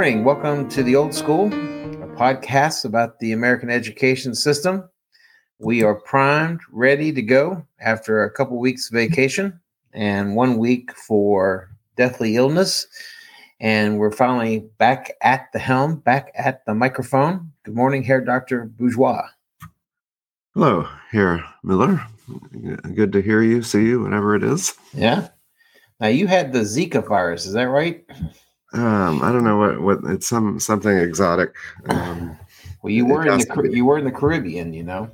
[0.00, 0.24] morning.
[0.24, 4.88] Welcome to the Old School, a podcast about the American education system.
[5.58, 9.60] We are primed, ready to go after a couple weeks vacation
[9.92, 12.86] and one week for deathly illness.
[13.60, 17.52] And we're finally back at the helm, back at the microphone.
[17.64, 18.72] Good morning, Herr Dr.
[18.78, 19.28] Bourgeois.
[20.54, 22.02] Hello, here, Miller.
[22.94, 24.72] Good to hear you, see you, whatever it is.
[24.94, 25.28] Yeah.
[26.00, 28.02] Now you had the Zika virus, is that right?
[28.72, 31.54] Um, I don't know what what it's some something exotic.
[31.88, 32.38] Um,
[32.82, 35.10] well, you were in the you were in the Caribbean, you know.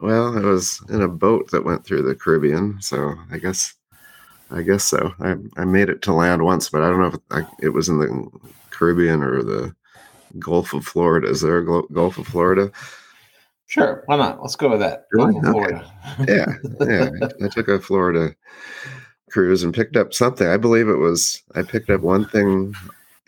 [0.00, 3.74] Well, it was in a boat that went through the Caribbean, so I guess
[4.50, 5.12] I guess so.
[5.20, 7.68] I I made it to land once, but I don't know if it, I, it
[7.70, 8.30] was in the
[8.70, 9.74] Caribbean or the
[10.38, 11.28] Gulf of Florida.
[11.28, 12.70] Is there a Gulf of Florida?
[13.66, 14.40] Sure, why not?
[14.40, 15.06] Let's go with that.
[15.12, 15.34] Really?
[15.44, 15.82] Okay.
[16.28, 16.46] yeah,
[16.80, 17.10] yeah.
[17.44, 18.34] I took a Florida
[19.34, 20.46] cruise and picked up something.
[20.46, 22.72] I believe it was I picked up one thing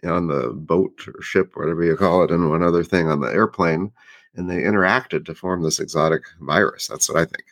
[0.04, 3.32] on the boat or ship, whatever you call it, and one other thing on the
[3.32, 3.90] airplane,
[4.36, 6.86] and they interacted to form this exotic virus.
[6.86, 7.44] That's what I think.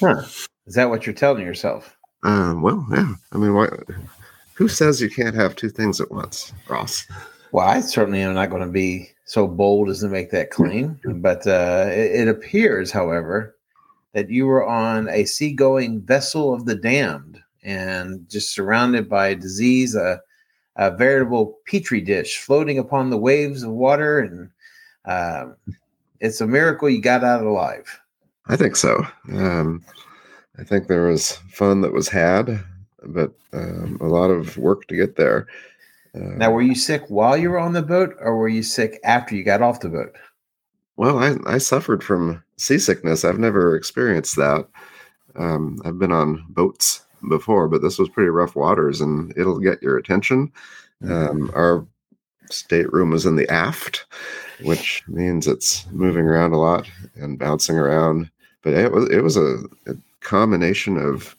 [0.00, 0.22] Huh.
[0.66, 1.94] Is that what you're telling yourself?
[2.22, 3.12] Um, well, yeah.
[3.32, 3.74] I mean, what,
[4.54, 7.06] who says you can't have two things at once, Ross?
[7.52, 10.98] Well, I certainly am not going to be so bold as to make that claim,
[11.16, 13.56] but uh, it, it appears, however,
[14.14, 19.94] that you were on a seagoing vessel of the damned and just surrounded by disease,
[19.94, 20.20] a,
[20.76, 24.20] a veritable petri dish floating upon the waves of water.
[24.20, 24.50] And
[25.04, 25.46] uh,
[26.20, 28.00] it's a miracle you got out alive.
[28.46, 29.04] I think so.
[29.32, 29.82] Um,
[30.58, 32.62] I think there was fun that was had,
[33.02, 35.46] but um, a lot of work to get there.
[36.14, 39.00] Uh, now, were you sick while you were on the boat, or were you sick
[39.02, 40.14] after you got off the boat?
[40.96, 43.24] Well, I, I suffered from seasickness.
[43.24, 44.68] I've never experienced that.
[45.34, 49.82] Um, I've been on boats before, but this was pretty rough waters, and it'll get
[49.82, 50.52] your attention.
[51.02, 51.12] Mm-hmm.
[51.12, 51.86] Um, our
[52.50, 54.06] stateroom was in the aft,
[54.62, 58.30] which means it's moving around a lot and bouncing around.
[58.62, 61.36] But it was it was a, a combination of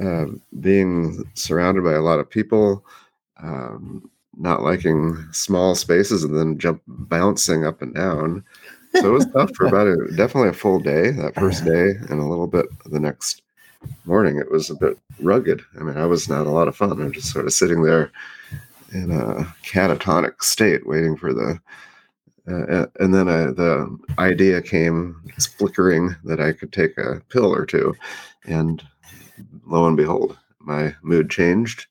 [0.00, 0.26] uh,
[0.60, 2.84] being surrounded by a lot of people,
[3.42, 8.44] um, not liking small spaces, and then jump bouncing up and down.
[8.94, 12.20] So it was tough for about a, definitely a full day that first day, and
[12.20, 13.42] a little bit the next
[14.04, 15.62] morning, it was a bit rugged.
[15.78, 16.92] I mean, I was not a lot of fun.
[16.92, 18.10] I'm just sort of sitting there
[18.92, 21.60] in a catatonic state, waiting for the.
[22.50, 25.20] Uh, and then uh, the idea came
[25.58, 27.94] flickering that I could take a pill or two,
[28.46, 28.82] and
[29.66, 31.86] lo and behold, my mood changed.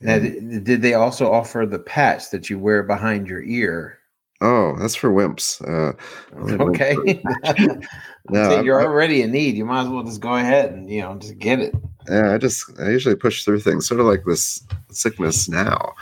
[0.00, 3.97] Now, did they also offer the patch that you wear behind your ear
[4.40, 5.60] Oh, that's for wimps.
[5.66, 5.94] Uh,
[6.62, 6.94] okay.
[8.30, 9.56] no, you're already in need.
[9.56, 11.74] You might as well just go ahead and you know just get it.
[12.08, 15.94] Yeah, I just I usually push through things, sort of like this sickness now.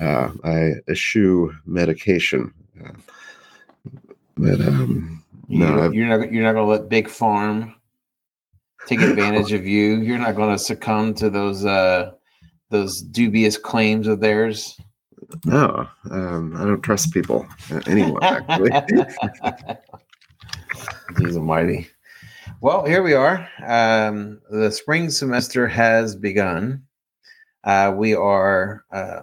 [0.00, 2.52] Uh, I eschew medication,
[2.84, 2.92] uh,
[4.36, 7.74] but um, you, no, you're not you're not going to let big farm
[8.86, 10.00] take advantage of you.
[10.00, 12.12] You're not going to succumb to those uh,
[12.70, 14.78] those dubious claims of theirs.
[15.44, 18.70] No, um, I don't trust people uh, anyone actually.
[21.18, 21.88] He's almighty.
[22.60, 23.48] Well, here we are.
[23.66, 26.82] Um, the spring semester has begun.
[27.64, 29.22] Uh, we are uh,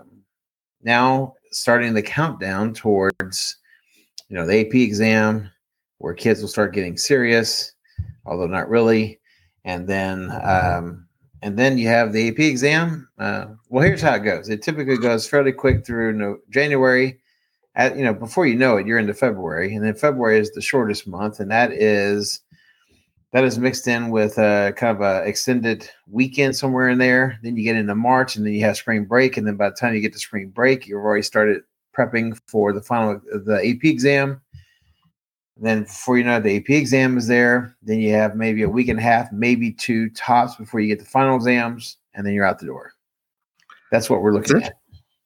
[0.82, 3.58] now starting the countdown towards,
[4.30, 5.50] you know, the AP exam,
[6.00, 7.74] where kids will start getting serious,
[8.26, 9.20] although not really.
[9.66, 11.08] And then um,
[11.44, 13.10] and then you have the AP exam.
[13.20, 14.48] Uh, well, here's how it goes.
[14.48, 17.20] It typically goes fairly quick through no, January.
[17.76, 20.62] At, you know, before you know it, you're into February, and then February is the
[20.62, 22.40] shortest month, and that is
[23.34, 27.40] that is mixed in with a kind of a extended weekend somewhere in there.
[27.42, 29.76] Then you get into March, and then you have spring break, and then by the
[29.76, 31.64] time you get to spring break, you've already started
[31.98, 34.40] prepping for the final the AP exam.
[35.58, 37.76] Then before you know it, the AP exam is there.
[37.84, 41.00] Then you have maybe a week and a half, maybe two tops before you get
[41.00, 42.94] the final exams, and then you're out the door.
[43.92, 44.78] That's what we're looking That's at.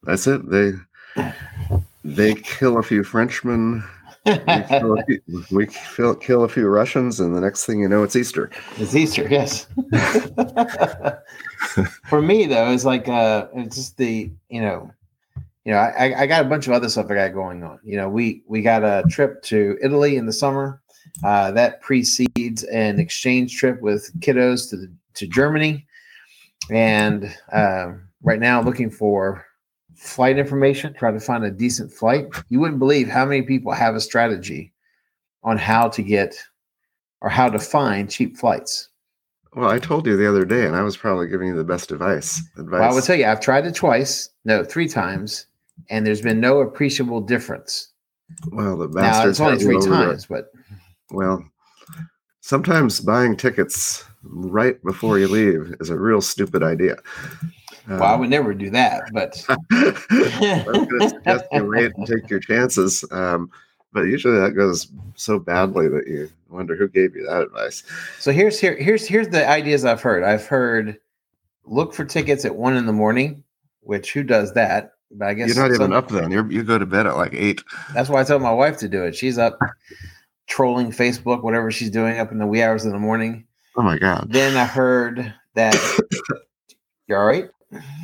[0.03, 0.50] That's it.
[0.50, 0.74] They
[2.03, 3.83] they kill a few Frenchmen.
[4.25, 4.33] We,
[4.68, 5.21] kill a, few,
[5.51, 8.51] we kill, kill a few Russians, and the next thing you know, it's Easter.
[8.75, 9.68] It's Easter, yes.
[12.09, 14.91] For me, though, it's like uh, it's just the you know
[15.68, 17.78] you know, I, I got a bunch of other stuff I got going on.
[17.84, 20.81] You know, we we got a trip to Italy in the summer.
[21.25, 25.86] Uh, that precedes an exchange trip with kiddos to the, to Germany,
[26.72, 27.92] and uh,
[28.24, 29.46] right now looking for
[29.94, 32.28] flight information, trying to find a decent flight.
[32.48, 34.72] You wouldn't believe how many people have a strategy
[35.44, 36.34] on how to get
[37.19, 38.88] or how to find cheap flights.
[39.54, 41.92] Well, I told you the other day, and I was probably giving you the best
[41.92, 42.42] advice.
[42.58, 42.80] Advice.
[42.80, 45.48] Well, I will tell you, I've tried it twice, no, three times,
[45.89, 47.89] and there's been no appreciable difference.
[48.51, 50.51] Well, the Now bastards it's only three times, but
[51.12, 51.44] Well,
[52.41, 56.97] sometimes buying tickets right before you leave is a real stupid idea.
[57.88, 59.03] well, I Um, would never do that.
[59.13, 59.56] But I
[60.68, 63.06] was going to suggest you wait and take your chances.
[63.12, 63.50] Um,
[63.94, 67.83] but usually that goes so badly that you wonder who gave you that advice.
[68.19, 70.23] so here's here here's here's the ideas I've heard.
[70.23, 71.00] I've heard
[71.65, 73.44] look for tickets at one in the morning,
[73.81, 74.91] which who does that?
[75.12, 76.31] But I guess You're not even up then.
[76.31, 77.63] You're, you go to bed at like eight.
[77.94, 79.15] That's why I tell my wife to do it.
[79.15, 79.57] She's up
[80.48, 83.45] trolling Facebook, whatever she's doing up in the wee hours of the morning.
[83.75, 84.27] Oh my god.
[84.31, 85.75] Then I heard that
[87.07, 87.50] you're all right.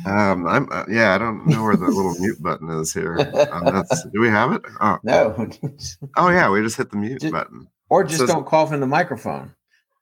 [0.06, 1.14] Um, I'm uh, yeah.
[1.14, 3.18] I don't know where the little mute button is here.
[3.50, 4.62] Um, do we have it?
[4.80, 5.48] Oh, No,
[6.16, 6.50] oh yeah.
[6.50, 7.66] We just hit the mute Just- button.
[7.88, 9.54] or just don't cough in the microphone.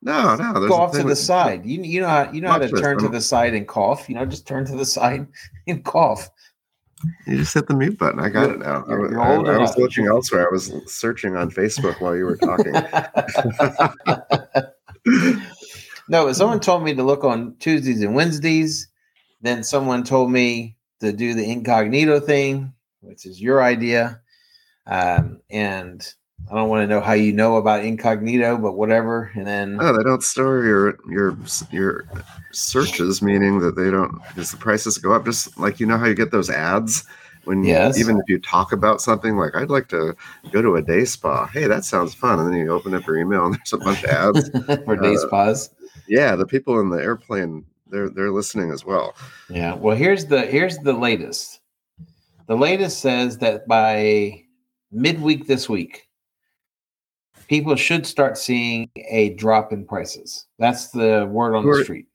[0.04, 0.52] No, no.
[0.66, 1.64] Go off to the side.
[1.64, 4.08] You you know how you know how to turn to the side and cough.
[4.08, 5.28] You know, just turn to the side
[5.68, 6.28] and cough.
[7.26, 8.20] You just hit the mute button.
[8.20, 8.84] I got it now.
[8.86, 10.46] I, You're- was- you're I- I was looking elsewhere.
[10.46, 12.72] I was searching on Facebook while you were talking.
[16.08, 18.88] no, someone told me to look on Tuesdays and Wednesdays.
[19.40, 24.20] Then someone told me to do the incognito thing, which is your idea.
[24.86, 26.06] Um, and
[26.50, 29.30] I don't want to know how you know about incognito, but whatever.
[29.34, 31.36] And then oh, they don't store your your
[31.70, 32.04] your
[32.50, 35.24] searches, meaning that they don't because the prices go up.
[35.24, 37.04] Just like you know how you get those ads
[37.44, 37.98] when Yes.
[37.98, 40.14] even if you talk about something like I'd like to
[40.50, 41.46] go to a day spa.
[41.46, 44.02] Hey, that sounds fun, and then you open up your email and there's a bunch
[44.04, 44.50] of ads.
[44.84, 45.70] for day Uh, spas.
[46.06, 49.14] yeah, the people in the airplane they're they're listening as well.
[49.48, 49.74] Yeah.
[49.74, 51.60] Well, here's the here's the latest.
[52.46, 54.42] The latest says that by
[54.90, 56.06] midweek this week,
[57.52, 60.46] people should start seeing a drop in prices.
[60.58, 62.06] That's the word on the street.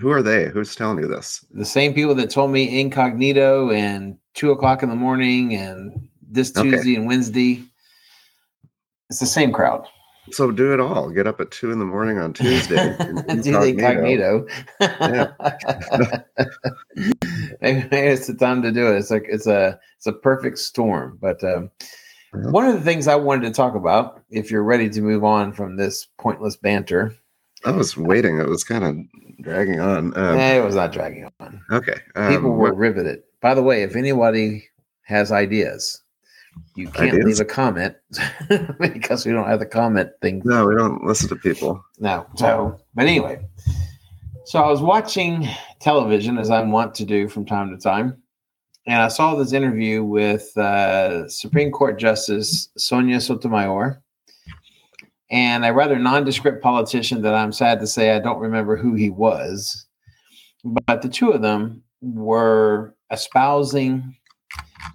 [0.00, 0.48] Who are they?
[0.48, 1.46] Who's telling you this?
[1.52, 6.50] The same people that told me incognito and two o'clock in the morning and this
[6.56, 6.68] Okay.
[6.68, 7.62] Tuesday and Wednesday.
[9.08, 9.86] It's the same crowd.
[10.32, 11.10] So do it all.
[11.10, 12.96] Get up at two in the morning on Tuesday.
[12.98, 14.46] Do the incognito.
[17.60, 18.96] maybe, maybe it's the time to do it.
[18.96, 21.18] It's like it's a it's a perfect storm.
[21.20, 21.70] But um.
[22.32, 25.52] One of the things I wanted to talk about, if you're ready to move on
[25.52, 27.14] from this pointless banter,
[27.64, 28.38] I was waiting.
[28.38, 28.96] It was kind of
[29.42, 30.16] dragging on.
[30.16, 31.60] Um, eh, it was not dragging on.
[31.70, 31.94] okay.
[32.14, 33.22] People um, were what- riveted.
[33.40, 34.64] By the way, if anybody
[35.02, 36.00] has ideas,
[36.76, 37.24] you can't Ideas?
[37.24, 37.96] leave a comment
[38.78, 41.84] because we don't have the comment thing no, we don't listen to people.
[41.98, 42.26] No.
[42.36, 43.44] So, but anyway,
[44.44, 45.48] so I was watching
[45.80, 48.21] television as I want to do from time to time,
[48.86, 54.02] and I saw this interview with uh, Supreme Court Justice Sonia Sotomayor
[55.30, 59.08] and a rather nondescript politician that I'm sad to say I don't remember who he
[59.08, 59.86] was,
[60.64, 64.16] but the two of them were espousing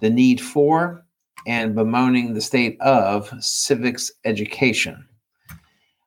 [0.00, 1.04] the need for
[1.46, 5.04] and bemoaning the state of civics education.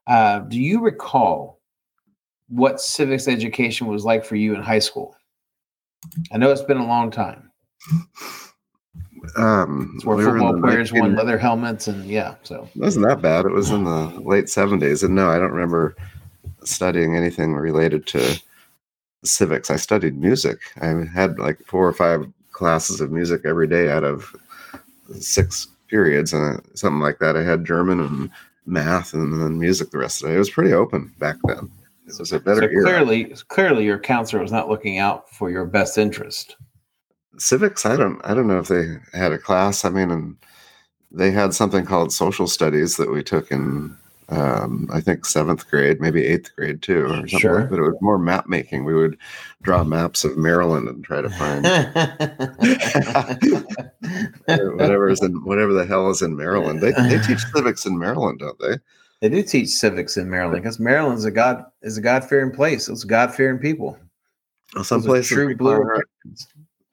[0.08, 1.60] Uh, do you recall
[2.48, 5.16] what civics education was like for you in high school?
[6.32, 7.51] I know it's been a long time.
[9.38, 12.82] Um, It's where we football the players 19 won leather helmets, and yeah, so It
[12.82, 13.46] wasn't that bad.
[13.46, 15.04] It was in the late 70s.
[15.04, 15.96] And no, I don't remember
[16.64, 18.42] studying anything related to
[19.24, 19.70] civics.
[19.70, 20.60] I studied music.
[20.82, 24.36] I had like four or five classes of music every day out of
[25.20, 27.36] six periods and uh, something like that.
[27.36, 28.30] I had German and
[28.66, 30.36] math and then music the rest of the day.
[30.36, 31.70] It was pretty open back then.
[32.08, 32.84] It was a better so era.
[32.84, 36.56] clearly, clearly, your counselor was not looking out for your best interest.
[37.38, 40.36] Civics i don't i don't know if they had a class i mean and
[41.12, 43.96] they had something called social studies that we took in
[44.30, 47.62] um, i think seventh grade maybe eighth grade too or something Sure.
[47.62, 49.18] like that it was more map making we would
[49.62, 51.66] draw maps of maryland and try to find
[54.78, 58.40] whatever is in whatever the hell is in maryland they, they teach civics in maryland
[58.40, 58.78] don't they
[59.22, 62.90] they do teach civics in Maryland because Maryland's a god is a God fearing place.
[62.90, 63.96] It's God fearing people.
[64.74, 65.80] well, some places true blue.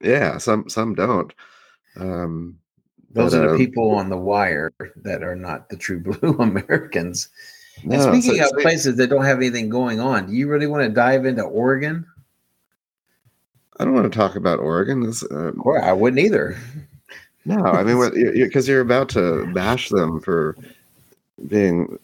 [0.01, 1.33] Yeah some some don't
[1.97, 2.59] um
[3.13, 6.37] Those but, are the uh, people on the wire that are not the true blue
[6.39, 7.29] Americans.
[7.85, 10.67] And speaking so- of so- places that don't have anything going on, do you really
[10.67, 12.05] want to dive into Oregon?
[13.81, 16.57] i don't want to talk about oregon This, uh, Or I wouldn't either.
[17.45, 17.97] No, I mean,
[18.35, 20.57] because you're about to bash them for
[21.47, 21.97] being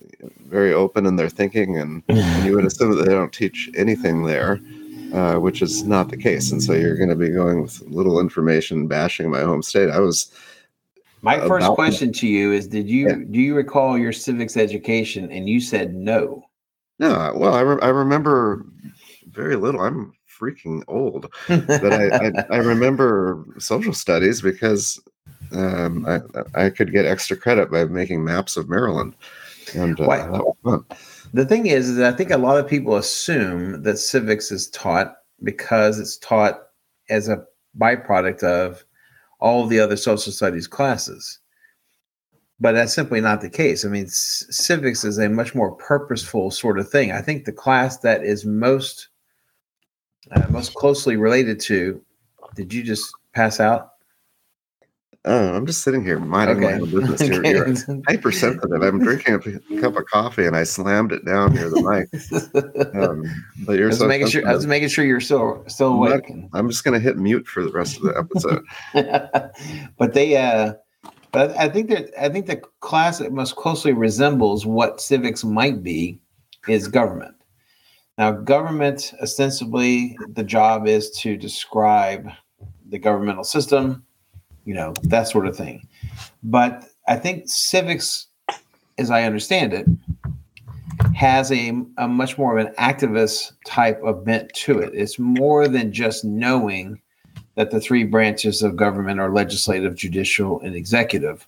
[0.48, 4.22] very open in their thinking, and, and you would assume that they don't teach anything
[4.22, 4.60] there,
[5.14, 6.50] uh, which is not the case.
[6.50, 9.90] And so you're going to be going with little information, bashing my home state.
[9.90, 10.32] I was
[11.22, 13.16] My first question to you is: Did you Yeah.
[13.30, 15.30] do you recall your civics education?
[15.30, 16.44] And you said no.
[16.98, 18.66] no, well, I, re- I remember
[19.30, 19.80] very little.
[19.80, 21.32] I'm freaking old.
[21.48, 25.00] But I, I, I remember social studies because
[25.52, 26.20] um, I,
[26.54, 29.14] I could get extra credit by making maps of Maryland,
[29.76, 30.84] and uh, that was fun.
[31.34, 35.16] The thing is, is I think a lot of people assume that civics is taught
[35.42, 36.68] because it's taught
[37.10, 37.44] as a
[37.76, 38.84] byproduct of
[39.40, 41.40] all the other social studies classes.
[42.60, 43.84] But that's simply not the case.
[43.84, 47.10] I mean, c- civics is a much more purposeful sort of thing.
[47.10, 49.08] I think the class that is most
[50.30, 52.00] uh, most closely related to.
[52.54, 53.93] Did you just pass out?
[55.26, 57.20] Oh, I'm just sitting here minding my own business.
[57.28, 57.74] You're, you're
[58.06, 58.82] hypersensitive.
[58.82, 62.10] I'm drinking a cup of coffee and I slammed it down near the mic.
[62.94, 63.24] Um,
[63.66, 64.46] but I you're was so making sure.
[64.46, 66.44] I was making sure you're still still I'm not- awake.
[66.52, 68.64] I'm just gonna hit mute for the rest of the episode.
[69.98, 70.74] but they uh
[71.32, 75.82] but I think that I think the class that most closely resembles what civics might
[75.82, 76.20] be
[76.68, 77.34] is government.
[78.18, 82.28] Now, government ostensibly the job is to describe
[82.88, 84.04] the governmental system,
[84.64, 85.86] you know, that sort of thing.
[86.42, 88.26] But I think civics,
[88.98, 89.86] as I understand it,
[91.14, 94.92] has a, a much more of an activist type of bent to it.
[94.94, 97.00] It's more than just knowing
[97.56, 101.46] that the three branches of government are legislative, judicial, and executive.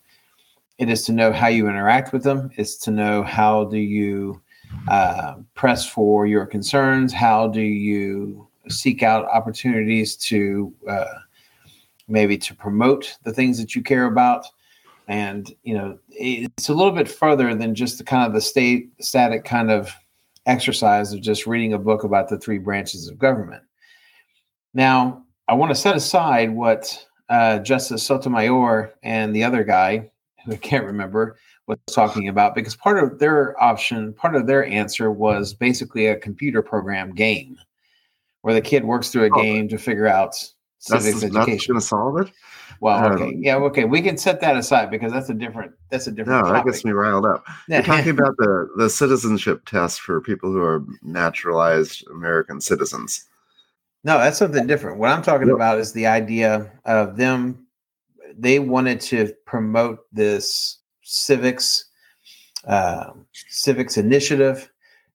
[0.79, 2.51] It is to know how you interact with them.
[2.57, 4.41] It's to know how do you
[4.89, 7.13] uh, press for your concerns.
[7.13, 11.07] How do you seek out opportunities to uh,
[12.09, 14.47] maybe to promote the things that you care about.
[15.09, 18.91] And you know, it's a little bit further than just the kind of the state
[19.01, 19.93] static kind of
[20.47, 23.63] exercise of just reading a book about the three branches of government.
[24.75, 30.11] Now, I want to set aside what uh, Justice Sotomayor and the other guy,
[30.45, 31.37] who I can't remember,
[31.67, 36.17] was talking about because part of their option, part of their answer was basically a
[36.17, 37.57] computer program game
[38.43, 39.43] where the kid works through a Oh.
[39.43, 40.37] game to figure out
[40.79, 41.73] civics not education.
[41.75, 42.31] going to solve it.
[42.81, 46.07] Well, okay, um, yeah, okay, we can set that aside because that's a different that's
[46.07, 47.45] a different No, that gets me riled up.
[47.69, 53.25] You're talking about the the citizenship test for people who are naturalized American citizens.
[54.05, 54.99] No, that's something different.
[54.99, 55.55] What I'm talking Yeah.
[55.55, 57.67] about is the idea of them.
[58.39, 61.87] They wanted to promote this civics,
[62.67, 64.71] uh, civics initiative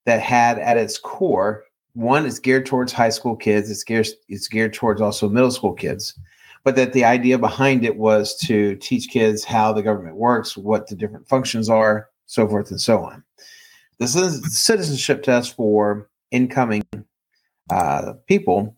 [0.06, 1.64] that had at its core
[1.94, 3.70] one is geared towards high school kids.
[3.70, 6.18] It's geared it's geared towards also middle school kids,
[6.64, 10.88] but that the idea behind it was to teach kids how the government works, what
[10.88, 13.24] the different functions are, so forth and so on.
[14.00, 16.84] This is citizenship test for incoming
[17.70, 18.76] uh, people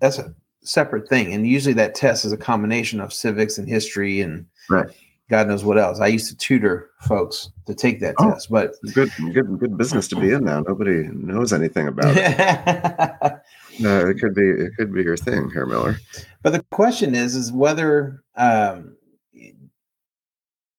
[0.00, 1.32] that's a separate thing.
[1.32, 4.88] And usually that test is a combination of civics and history and Right.
[5.32, 5.98] God knows what else.
[5.98, 8.32] I used to tutor folks to take that Oh.
[8.32, 10.60] test, but Good, good, good business to be in now.
[10.60, 13.40] Nobody knows anything about it.
[13.80, 15.96] No, it could be, it could be your thing, Herr Miller.
[16.42, 18.94] But the question is, is whether, um,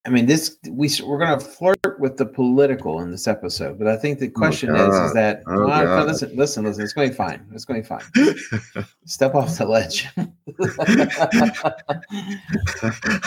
[0.06, 3.88] I mean, this we we're going to flirt with the political in this episode, but
[3.88, 7.08] I think the question is, is that Oh, well, no, listen, listen, listen, it's going
[7.08, 7.44] to be fine.
[7.52, 8.34] It's going to be
[8.76, 8.84] fine.
[9.06, 10.06] Step off the ledge.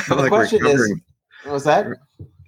[0.09, 0.93] Like question is-.
[1.43, 1.87] What was that?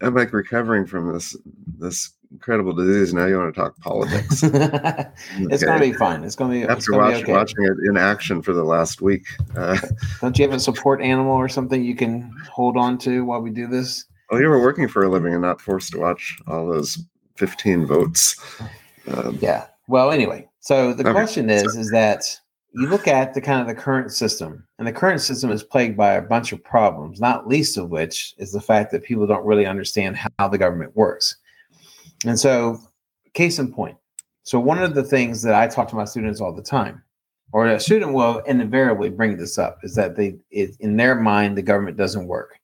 [0.01, 1.35] I'm like recovering from this
[1.77, 3.13] this incredible disease.
[3.13, 4.43] Now you want to talk politics?
[4.43, 6.23] it's going to be fine.
[6.23, 6.71] It's going to be.
[6.71, 7.33] After gonna watch, be okay.
[7.33, 9.25] watching it in action for the last week,
[9.57, 9.77] uh,
[10.21, 13.49] Don't you have a support animal or something you can hold on to while we
[13.49, 14.05] do this?
[14.29, 17.01] well, you were working for a living and not forced to watch all those
[17.37, 18.35] 15 votes.
[19.07, 19.65] Um, Yeah.
[19.87, 22.23] Well, anyway, so the Okay, question is, is that
[22.79, 25.97] you look at the kind of the current system, and the current system is plagued
[25.97, 29.45] by a bunch of problems, not least of which is the fact that people don't
[29.45, 31.35] really understand how the government works.
[32.25, 32.79] And so,
[33.33, 33.97] case in point.
[34.43, 37.03] So, one of the things that I talk to my students all the time,
[37.51, 41.57] or a student will invariably bring this up, is that they, it, in their mind,
[41.57, 42.57] the government doesn't work.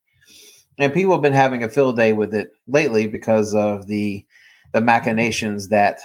[0.78, 4.26] And people have been having a field day with it lately because of the
[4.72, 6.00] the machinations that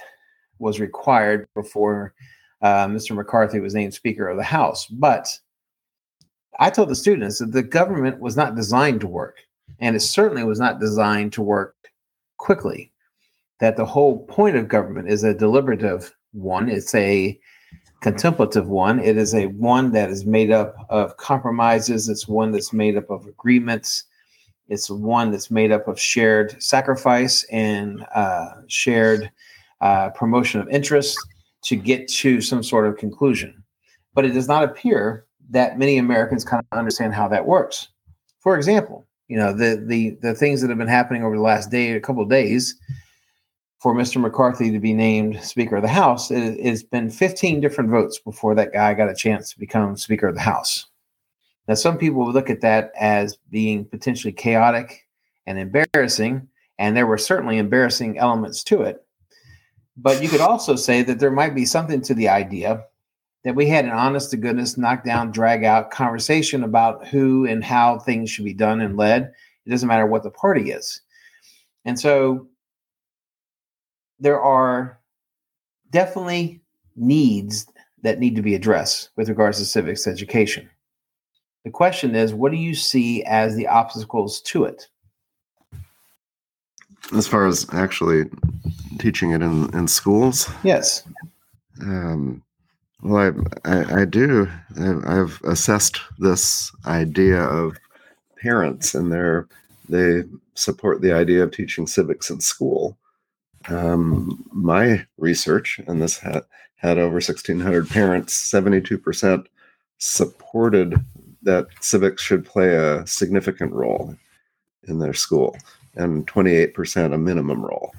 [0.58, 2.12] was required before
[2.62, 3.14] uh, Mr.
[3.16, 4.86] McCarthy was named Speaker of the House.
[4.86, 5.38] But
[6.58, 9.38] I told the students that the government was not designed to work,
[9.78, 11.74] and it certainly was not designed to work
[12.36, 12.92] quickly.
[13.60, 17.38] That the whole point of government is a deliberative one, it's a
[18.00, 22.72] contemplative one, it is a one that is made up of compromises, it's one that's
[22.72, 24.04] made up of agreements.
[24.68, 29.30] It's one that's made up of shared sacrifice and uh, shared
[29.80, 31.18] uh, promotion of interest
[31.62, 33.62] to get to some sort of conclusion.
[34.14, 37.88] But it does not appear that many Americans kind of understand how that works.
[38.40, 41.70] For example, you know the the the things that have been happening over the last
[41.70, 42.74] day, a couple of days.
[43.78, 44.20] for Mr.
[44.20, 48.54] McCarthy to be named Speaker of the House, it, has been 15 different votes before
[48.54, 50.86] that guy got a chance to become Speaker of the House.
[51.66, 55.06] Now, some people look at that as being potentially chaotic
[55.46, 56.46] and embarrassing,
[56.78, 59.04] and there were certainly embarrassing elements to it.
[60.02, 62.84] But you could also say that there might be something to the idea
[63.44, 67.98] that we had an honest to goodness, knockdown, drag out conversation about who and how
[67.98, 69.32] things should be done and led.
[69.66, 71.02] It doesn't matter what the party is.
[71.84, 72.48] And so
[74.18, 75.00] there are
[75.90, 76.62] definitely
[76.96, 77.66] needs
[78.02, 80.68] that need to be addressed with regards to civics education.
[81.64, 84.88] The question is, what do you see as the obstacles to it?
[87.14, 88.24] As far as actually
[88.98, 90.48] teaching it in, in schools?
[90.62, 91.02] Yes.
[91.82, 92.42] Um,
[93.02, 94.48] well, I, I, I do.
[94.78, 97.76] I've assessed this idea of
[98.40, 99.48] parents and their
[99.88, 100.22] they
[100.54, 102.96] support the idea of teaching civics in school.
[103.68, 106.42] Um, my research, and this had,
[106.76, 109.46] had over 1,600 parents, 72%
[109.98, 110.94] supported
[111.42, 114.14] that civics should play a significant role
[114.84, 115.56] in their school,
[115.94, 117.94] and 28% a minimum role.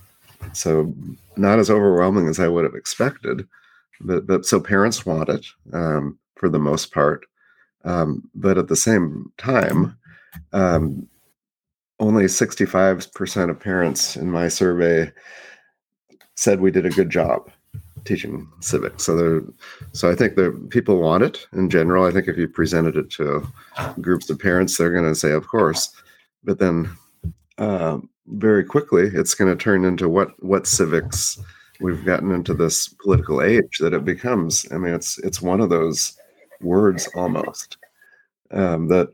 [0.53, 0.93] So,
[1.37, 3.47] not as overwhelming as I would have expected,
[3.99, 7.25] but, but so parents want it um, for the most part.
[7.83, 9.97] Um, but at the same time,
[10.53, 11.07] um,
[11.99, 15.11] only 65% of parents in my survey
[16.35, 17.49] said we did a good job
[18.05, 19.03] teaching civics.
[19.03, 19.41] So there,
[19.93, 22.05] so I think the people want it in general.
[22.05, 23.47] I think if you presented it to
[24.01, 25.93] groups of parents, they're going to say, of course.
[26.43, 26.89] But then
[27.61, 31.39] uh, very quickly, it's going to turn into what what civics.
[31.79, 34.65] We've gotten into this political age that it becomes.
[34.71, 36.17] I mean, it's it's one of those
[36.59, 37.77] words almost
[38.51, 39.13] um, that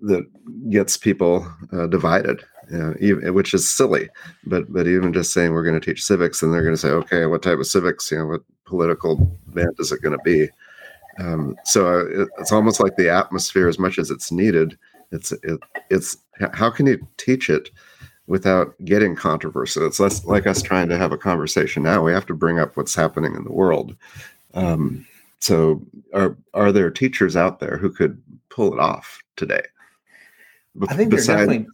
[0.00, 0.24] that
[0.70, 4.08] gets people uh, divided, uh, even, which is silly.
[4.46, 6.90] But but even just saying we're going to teach civics, and they're going to say,
[6.90, 8.10] okay, what type of civics?
[8.10, 9.16] You know, what political
[9.48, 10.48] bent is it going to be?
[11.20, 14.76] Um, so uh, it, it's almost like the atmosphere, as much as it's needed.
[15.12, 16.16] It's it, it's
[16.52, 17.70] how can you teach it
[18.26, 19.86] without getting controversial?
[19.86, 22.02] It's less like us trying to have a conversation now.
[22.02, 23.96] We have to bring up what's happening in the world.
[24.54, 25.06] Um,
[25.40, 25.82] so
[26.14, 29.62] are are there teachers out there who could pull it off today?
[30.88, 31.66] I think besides, definitely.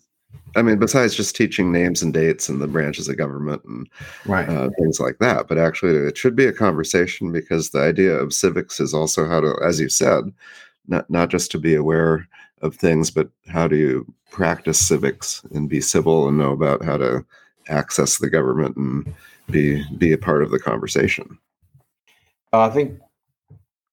[0.54, 3.88] I mean, besides just teaching names and dates and the branches of government and
[4.24, 4.48] right.
[4.48, 8.32] uh, things like that, but actually, it should be a conversation because the idea of
[8.32, 10.32] civics is also how to, as you said,
[10.88, 12.26] not not just to be aware
[12.62, 16.96] of things, but how do you practice civics and be civil and know about how
[16.96, 17.24] to
[17.68, 19.14] access the government and
[19.50, 21.38] be be a part of the conversation.
[22.52, 23.00] Uh, I think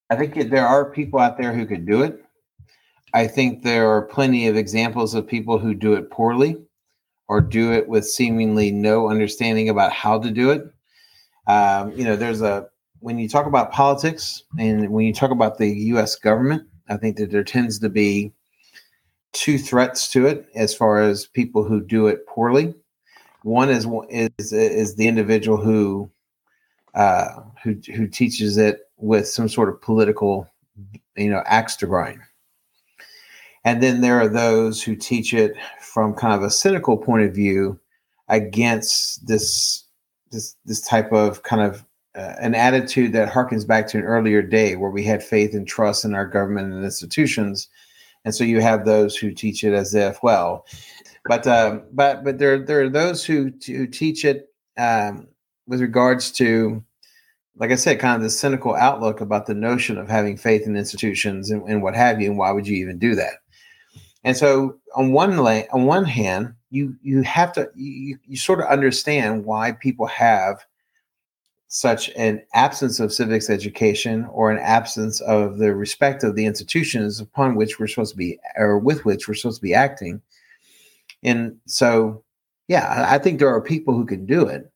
[0.10, 2.23] I think there are people out there who could do it.
[3.13, 6.58] I think there are plenty of examples of people who do it poorly
[7.28, 10.63] or do it with seemingly no understanding about how to do it.
[11.47, 12.67] Um, you know, there's a,
[12.99, 17.17] when you talk about politics and when you talk about the US government, I think
[17.17, 18.34] that there tends to be
[19.34, 22.74] two threats to it as far as people who do it poorly.
[23.43, 26.10] One is is is the individual who
[26.93, 30.48] uh, who who teaches it with some sort of political,
[31.17, 32.22] you know, axe to grind.
[33.65, 37.34] And then there are those who teach it from kind of a cynical point of
[37.34, 37.80] view
[38.30, 39.84] against this
[40.32, 44.41] this this type of kind of uh, an attitude that harkens back to an earlier
[44.41, 47.67] day where we had faith and trust in our government and institutions.
[48.26, 50.66] And so you have those who teach it as if, well,
[51.26, 55.28] but uh, but but there there are those who who teach it um,
[55.68, 56.84] with regards to,
[57.58, 60.76] like I said, kind of the cynical outlook about the notion of having faith in
[60.76, 63.36] institutions and, and what have you, and why would you even do that?
[64.24, 68.60] And so on one la- on one hand, you you have to you, you sort
[68.60, 70.66] of understand why people have
[71.76, 77.20] such an absence of civics education or an absence of the respect of the institutions
[77.20, 80.22] upon which we're supposed to be or with which we're supposed to be acting.
[81.24, 82.24] And so
[82.68, 84.72] yeah, I think there are people who can do it.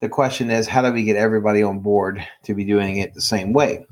[0.00, 3.20] The question is, how do we get everybody on board to be doing it the
[3.20, 3.84] same way?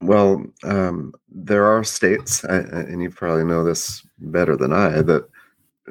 [0.00, 5.28] Well, um, there are states, and you probably know this better than I, that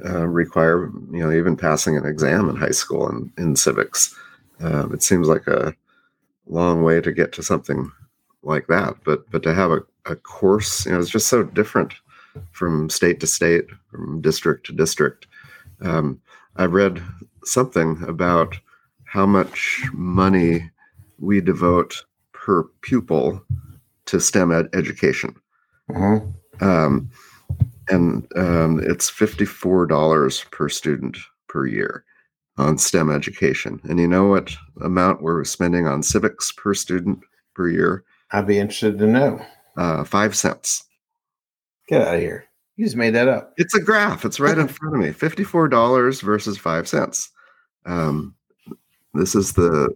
[0.05, 4.15] uh, require you know even passing an exam in high school in, in civics.
[4.59, 5.75] Um, it seems like a
[6.47, 7.91] long way to get to something
[8.43, 11.93] like that, but but to have a, a course, you know, it's just so different
[12.51, 15.27] from state to state, from district to district.
[15.81, 16.19] Um,
[16.55, 17.01] I read
[17.43, 18.57] something about
[19.05, 20.71] how much money
[21.19, 23.43] we devote per pupil
[24.05, 25.35] to STEM ed- education.
[25.89, 26.63] Mm-hmm.
[26.63, 27.09] Um,
[27.89, 31.17] and um, it's $54 per student
[31.47, 32.03] per year.
[32.57, 33.79] on STEM education.
[33.83, 37.19] And you know what amount we're spending on civics per student
[37.55, 38.03] per year?
[38.31, 39.43] I'd be interested to know.
[39.75, 40.83] Uh, five cents.
[41.87, 42.45] Get out of here.
[42.75, 43.53] You just made that up.
[43.57, 44.23] It's a graph.
[44.25, 45.11] It's right in front of me.
[45.11, 47.29] Fifty-four dollars versus five cents.
[47.85, 48.35] Um,
[49.13, 49.89] this is the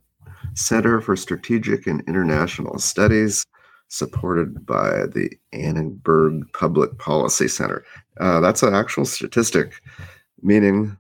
[0.56, 3.46] Center for Strategic and International Studies,
[3.90, 7.84] supported by the Annenberg Public Policy Center.
[8.20, 9.82] Uh, that's an actual statistic,
[10.42, 10.98] meaning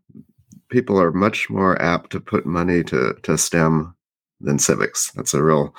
[0.70, 3.96] people are much more apt to put money to to STEM
[4.42, 5.12] than civics.
[5.12, 5.76] That's a real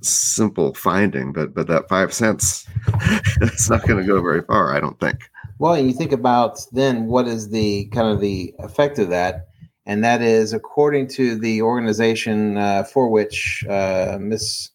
[0.00, 2.66] simple finding, but but that five cents,
[3.40, 5.18] it's not going to go very far, I don't think.
[5.58, 9.48] Well, you think about then what is the kind of the effect of that,
[9.86, 14.70] and that is according to the organization uh, for which uh, Miss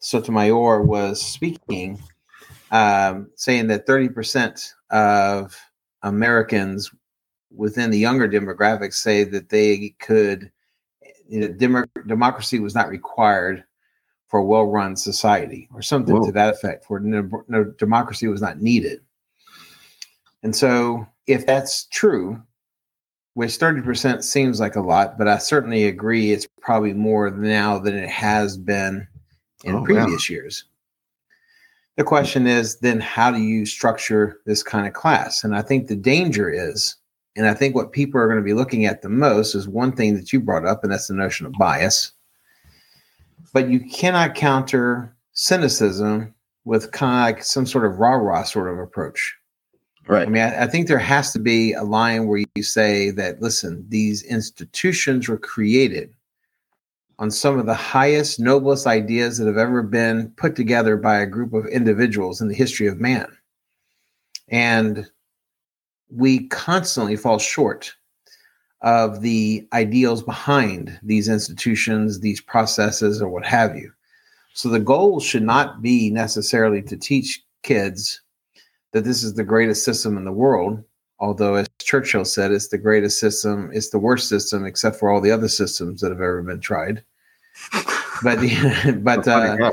[0.00, 2.00] Sotomayor was speaking,
[2.70, 5.56] um, saying that thirty percent of
[6.02, 6.90] Americans
[7.54, 10.50] within the younger demographics say that they could
[11.28, 13.64] you know, dem- democracy was not required
[14.26, 16.26] for a well-run society or something Whoa.
[16.26, 19.00] to that effect for no, no, democracy was not needed
[20.42, 22.42] and so if that's true
[23.34, 27.94] which 30% seems like a lot but i certainly agree it's probably more now than
[27.94, 29.06] it has been
[29.64, 30.64] in oh, previous years
[31.96, 35.86] the question is then how do you structure this kind of class and i think
[35.86, 36.96] the danger is
[37.38, 39.92] and I think what people are going to be looking at the most is one
[39.92, 42.10] thing that you brought up, and that's the notion of bias.
[43.52, 48.72] But you cannot counter cynicism with kind of like some sort of rah rah sort
[48.72, 49.36] of approach.
[50.08, 50.26] Right.
[50.26, 53.40] I mean, I, I, think there has to be a line where you say that,
[53.40, 56.14] listen, these institutions were created
[57.18, 61.26] on some of the highest, noblest ideas that have ever been put together by a
[61.26, 63.26] group of individuals in the history of man.
[64.48, 65.10] And
[66.10, 67.92] we constantly fall short
[68.82, 73.92] of the ideals behind these institutions, these processes, or what have you.
[74.54, 78.20] So the goal should not be necessarily to teach kids
[78.92, 80.82] that this is the greatest system in the world.
[81.18, 85.22] Although, as Churchill said, it's the greatest system, it's the worst system, except for all
[85.22, 87.02] the other systems that have ever been tried.
[88.22, 88.40] But
[89.02, 89.70] but uh,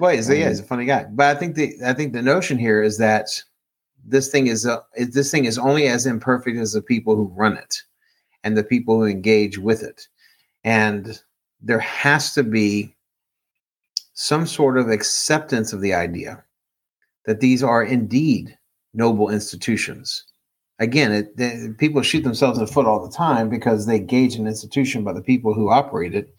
[0.00, 1.04] wait, so yeah, he's a funny guy.
[1.10, 3.28] But I think the I think the notion here is that
[4.02, 7.58] this thing is uh, this thing is only as imperfect as the people who run
[7.58, 7.82] it
[8.44, 10.08] and the people who engage with it
[10.64, 11.20] and
[11.60, 12.94] there has to be
[14.14, 16.42] some sort of acceptance of the idea
[17.26, 18.56] that these are indeed
[18.94, 20.24] noble institutions
[20.78, 24.36] again it, they, people shoot themselves in the foot all the time because they gauge
[24.36, 26.34] an institution by the people who operate it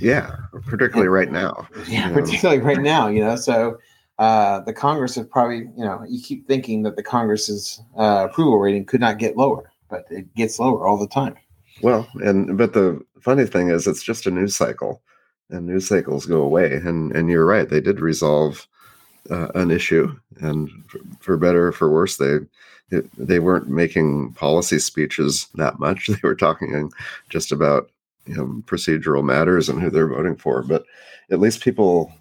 [0.00, 3.78] yeah particularly and, right now yeah particularly right now you know so
[4.18, 8.58] uh, the Congress is probably, you know, you keep thinking that the Congress's uh, approval
[8.58, 11.34] rating could not get lower, but it gets lower all the time.
[11.82, 15.02] Well, and but the funny thing is, it's just a news cycle,
[15.50, 16.74] and news cycles go away.
[16.74, 18.68] And and you're right, they did resolve
[19.30, 20.70] uh, an issue, and
[21.20, 22.38] for, better or for worse, they
[23.16, 26.08] they weren't making policy speeches that much.
[26.08, 26.92] They were talking
[27.28, 27.90] just about
[28.26, 30.62] you know procedural matters and who they're voting for.
[30.62, 30.84] But
[31.30, 32.12] at least people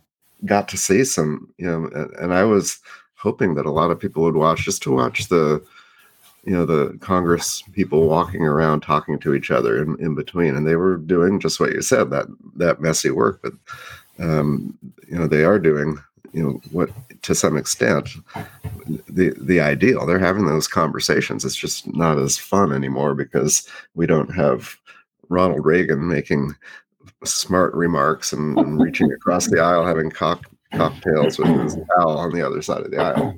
[0.45, 2.79] got to see some, you know, and, and I was
[3.15, 5.63] hoping that a lot of people would watch just to watch the,
[6.43, 10.67] you know, the Congress people walking around talking to each other in, in between, and
[10.67, 13.53] they were doing just what you said that that messy work, but
[14.19, 15.97] um, you know they are doing
[16.33, 16.89] you know what
[17.21, 18.09] to some extent
[19.07, 24.05] the the ideal they're having those conversations it's just not as fun anymore because we
[24.05, 24.77] don't have
[25.29, 26.55] ronald reagan making
[27.23, 32.31] smart remarks and, and reaching across the aisle, having cock, cocktails with his pal on
[32.31, 33.35] the other side of the aisle.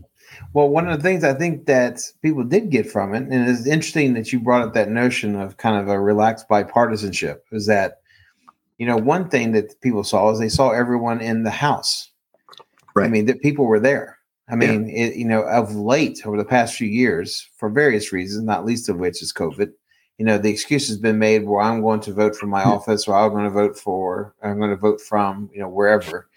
[0.54, 3.68] Well, one of the things I think that people did get from it, and it's
[3.68, 8.00] interesting that you brought up that notion of kind of a relaxed bipartisanship, is that,
[8.78, 12.12] you know, one thing that people saw is they saw everyone in the House.
[12.96, 13.06] Right.
[13.06, 14.20] I mean, that people were there.
[14.48, 15.06] I mean, yeah.
[15.06, 18.90] it, you know, of late over the past few years, for various reasons, not least
[18.90, 19.72] of which is COVID,
[20.18, 23.08] you know the excuse has been made where i'm going to vote from my office
[23.08, 26.30] or i'm going to vote for i'm going to vote from you know wherever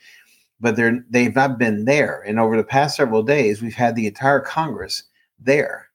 [0.61, 4.07] but they're they've not been there and over the past several days we've had the
[4.07, 5.05] entire congress
[5.38, 5.88] there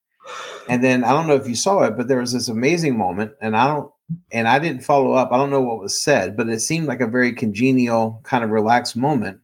[0.69, 3.32] and then i don't know if you saw it but there was this amazing moment
[3.41, 3.91] and i don't
[4.32, 7.02] and i didn't follow up i don't know what was said but it seemed like
[7.02, 9.39] a very congenial kind of relaxed moment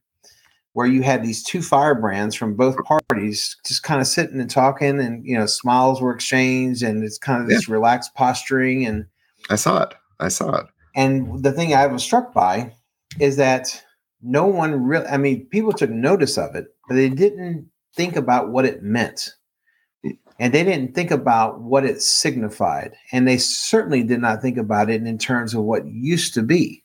[0.74, 5.00] where you had these two firebrands from both parties just kind of sitting and talking
[5.00, 7.74] and you know smiles were exchanged and it's kind of this yeah.
[7.74, 9.06] relaxed posturing and
[9.50, 9.94] i saw it.
[10.20, 10.66] I saw it.
[10.96, 12.74] And the thing i was struck by
[13.20, 13.84] is that
[14.22, 18.50] no one really i mean people took notice of it but they didn't think about
[18.50, 19.36] what it meant.
[20.42, 24.90] And they didn't think about what it signified and they certainly did not think about
[24.90, 26.84] it in terms of what used to be.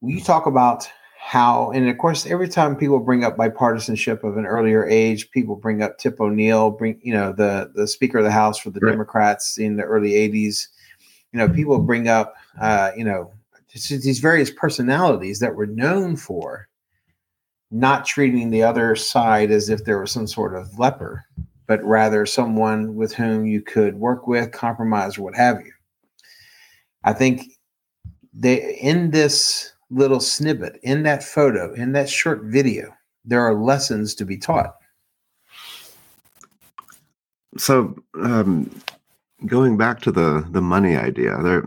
[0.00, 0.88] When you talk about
[1.22, 5.54] how and of course every time people bring up bipartisanship of an earlier age people
[5.54, 8.80] bring up tip o'neill bring you know the the speaker of the house for the
[8.80, 8.90] right.
[8.90, 10.68] democrats in the early 80s
[11.32, 13.32] you know people bring up uh, you know
[13.72, 16.68] these various personalities that were known for
[17.70, 21.24] not treating the other side as if there was some sort of leper
[21.70, 25.70] but rather someone with whom you could work with, compromise, or what have you.
[27.04, 27.44] I think
[28.34, 34.14] they in this little snippet, in that photo, in that short video, there are lessons
[34.14, 34.76] to be taught.
[37.56, 38.70] So, um,
[39.46, 41.64] going back to the the money idea, there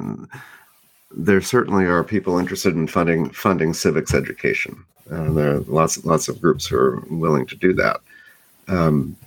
[1.12, 4.83] there certainly are people interested in funding funding civics education.
[5.12, 7.99] Uh, there are lots lots of groups who are willing to do that.
[8.67, 9.17] Um,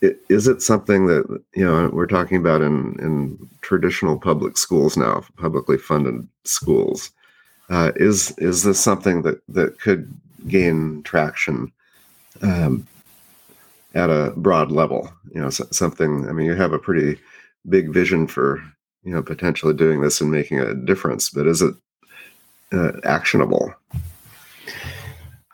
[0.00, 5.22] is it something that you know we're talking about in in traditional public schools now,
[5.36, 7.10] publicly funded schools?
[7.70, 10.12] Uh, is is this something that that could
[10.48, 11.72] gain traction
[12.42, 12.86] um,
[13.94, 15.10] at a broad level?
[15.32, 16.28] You know, something.
[16.28, 17.18] I mean, you have a pretty
[17.68, 18.60] big vision for
[19.04, 21.74] you know potentially doing this and making a difference, but is it
[22.72, 23.72] uh, actionable?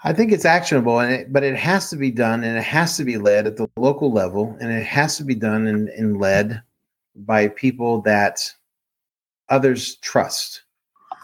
[0.04, 2.96] I think it's actionable, and it, but it has to be done, and it has
[2.96, 6.20] to be led at the local level, and it has to be done and, and
[6.20, 6.62] led
[7.16, 8.40] by people that
[9.48, 10.62] others trust,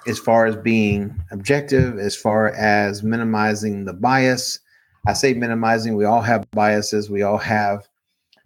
[0.06, 4.58] as far as being objective, as far as minimizing the bias.
[5.06, 5.96] I say minimizing.
[5.96, 7.10] We all have biases.
[7.10, 7.88] We all have,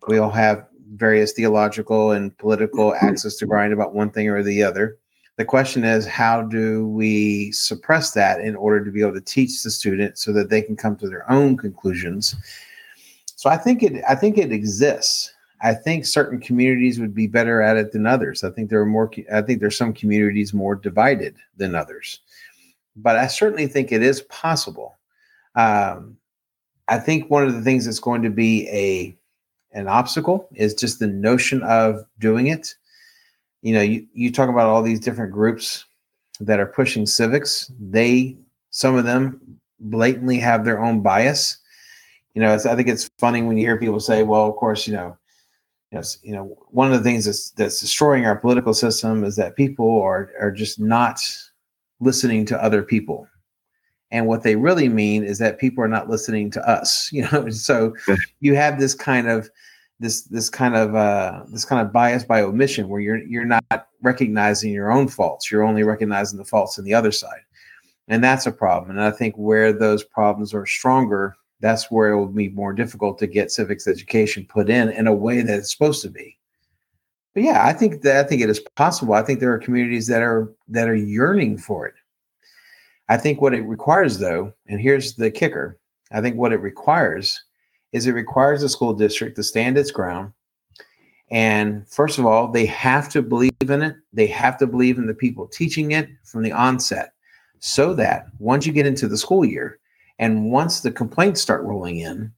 [0.09, 4.63] we all have various theological and political axes to grind about one thing or the
[4.63, 4.99] other.
[5.37, 9.63] The question is, how do we suppress that in order to be able to teach
[9.63, 12.35] the student so that they can come to their own conclusions?
[13.37, 15.33] So I think it I think it exists.
[15.63, 18.45] I think certain communities would be better at it than others.
[18.45, 22.21] I think there are more I think there's some communities more divided than others.
[22.97, 24.97] But I certainly think it is possible.
[25.55, 26.17] Um,
[26.89, 29.17] I think one of the things that's going to be a
[29.73, 32.75] an obstacle is just the notion of doing it
[33.67, 35.85] you know, you, you talk about all these different groups
[36.39, 37.69] that are pushing civics.
[37.81, 38.37] They,
[38.71, 41.59] some of them blatantly have their own bias.
[42.35, 44.93] You know, I think it's funny when you hear people say, well, of course, you
[44.93, 45.17] know,
[45.93, 49.57] yes, you know, one of the things that's, that's destroying our political system is that
[49.57, 51.21] people are, are just not
[52.01, 53.29] listening to other people.
[54.11, 57.49] And what they really mean is that people are not listening to us, you know.
[57.51, 57.95] So
[58.41, 59.51] you have this kind of
[59.99, 63.89] this this kind of uh, this kind of bias by omission where you're you're not
[64.03, 67.41] recognizing your own faults you're only recognizing the faults in the other side
[68.09, 72.19] and that's a problem and i think where those problems are stronger that's where it
[72.19, 75.73] will be more difficult to get civics education put in in a way that it's
[75.73, 76.37] supposed to be
[77.35, 80.07] but yeah i think that i think it is possible i think there are communities
[80.07, 81.95] that are that are yearning for it
[83.09, 85.79] i think what it requires though and here's the kicker
[86.13, 87.43] i think what it requires
[87.97, 90.33] is it requires the school district to stand its ground.
[91.31, 93.97] And first of all, they have to believe in it.
[94.13, 97.15] They have to believe in the people teaching it from the onset
[97.59, 99.79] so that once you get into the school year
[100.19, 102.33] and once the complaints start rolling in,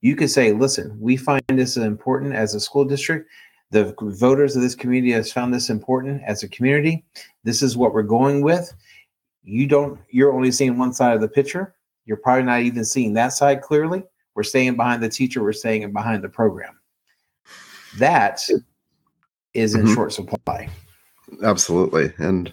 [0.00, 3.28] you can say, listen, we find this important as a school district.
[3.70, 7.04] The voters of this community has found this important as a community.
[7.44, 8.72] This is what we're going with.
[9.44, 11.74] You don't, you're only seeing one side of the picture.
[12.04, 14.02] You're probably not even seeing that side clearly.
[14.34, 15.42] We're staying behind the teacher.
[15.42, 16.78] We're staying behind the program.
[17.98, 18.40] That
[19.54, 19.94] is in mm-hmm.
[19.94, 20.68] short supply.
[21.42, 22.52] Absolutely, and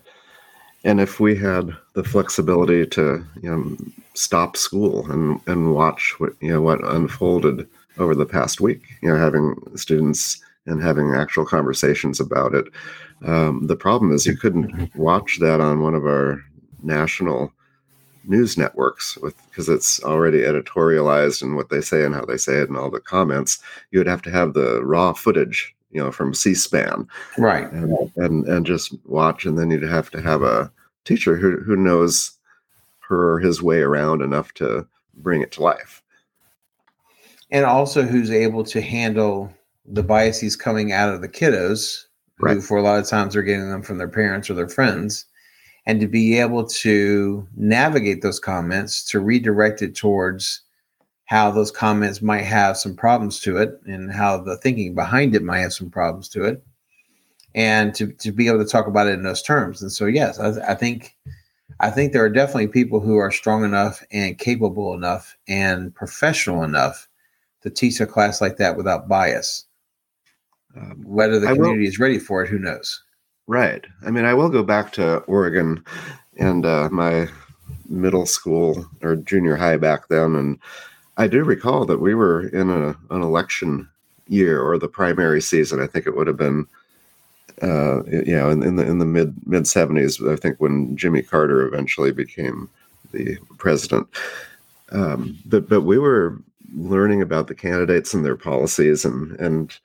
[0.84, 3.78] and if we had the flexibility to you know
[4.14, 7.68] stop school and and watch what you know what unfolded
[8.00, 12.66] over the past week, you know, having students and having actual conversations about it.
[13.26, 16.44] Um, the problem is you couldn't watch that on one of our
[16.82, 17.52] national
[18.26, 22.60] news networks with because it's already editorialized and what they say and how they say
[22.60, 23.60] it and all the comments
[23.92, 27.08] you would have to have the raw footage you know from c-span.
[27.38, 27.72] Right.
[27.72, 30.72] And and, and just watch and then you'd have to have a
[31.06, 32.38] teacher who, who knows
[33.00, 36.04] her or his way around enough to bring it to life.
[37.52, 39.52] And also who's able to handle
[39.86, 42.06] the biases coming out of the kiddos
[42.40, 42.56] right.
[42.56, 45.26] who for a lot of times are getting them from their parents or their friends.
[45.86, 50.62] And to be able to navigate those comments to redirect it towards
[51.30, 55.44] how those comments might have some problems to it and how the thinking behind it
[55.44, 56.64] might have some problems to it
[57.56, 60.40] and to, to be able to talk about it in those terms and so yes
[60.40, 61.16] I, I think
[61.80, 66.64] i think there are definitely people who are strong enough and capable enough and professional
[66.64, 67.10] enough
[67.62, 69.66] to teach a class like that without bias.
[70.76, 73.04] Um, whether the community is ready for it, who knows?
[73.48, 73.86] Right.
[74.06, 75.84] I mean, I will go back to Oregon
[76.38, 77.28] and uh, my
[77.88, 80.60] middle school or junior high back then, and
[81.20, 83.90] I do recall that we were in a, an election
[84.28, 85.82] year or the primary season.
[85.82, 86.66] I think it would have been,
[87.62, 90.24] uh, you know, in, in the in the mid mid seventies.
[90.24, 92.70] I think when Jimmy Carter eventually became
[93.12, 94.08] the president.
[94.92, 96.40] Um, but but we were
[96.74, 99.78] learning about the candidates and their policies, and and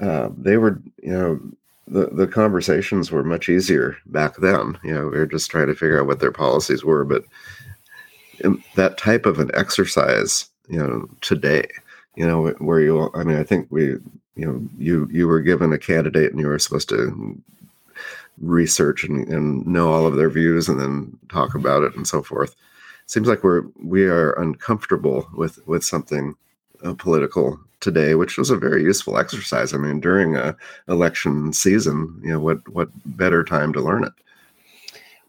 [0.00, 1.40] uh, they were you know
[1.86, 4.78] the the conversations were much easier back then.
[4.82, 7.24] You know, we were just trying to figure out what their policies were, but
[8.74, 11.66] that type of an exercise, you know, today,
[12.16, 13.96] you know, where you, I mean, I think we,
[14.36, 17.40] you know, you you were given a candidate and you were supposed to
[18.40, 22.22] research and, and know all of their views and then talk about it and so
[22.22, 22.54] forth.
[23.06, 26.34] Seems like we're we are uncomfortable with with something
[26.84, 29.72] uh, political today, which was a very useful exercise.
[29.72, 30.56] I mean, during a
[30.88, 34.12] election season, you know, what what better time to learn it?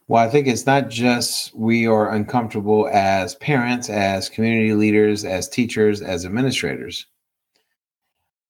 [0.10, 5.50] Well, I think it's not just we are uncomfortable as parents, as community leaders, as
[5.50, 7.06] teachers, as administrators,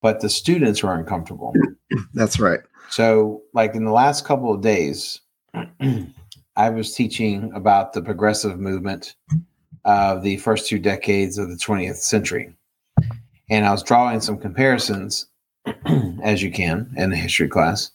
[0.01, 1.53] but the students are uncomfortable.
[2.13, 2.59] That's right.
[2.89, 5.19] So, like in the last couple of days,
[6.55, 9.15] I was teaching about the progressive movement
[9.83, 12.53] of the first two decades of the 20th century.
[13.49, 15.27] And I was drawing some comparisons,
[16.23, 17.91] as you can in the history class,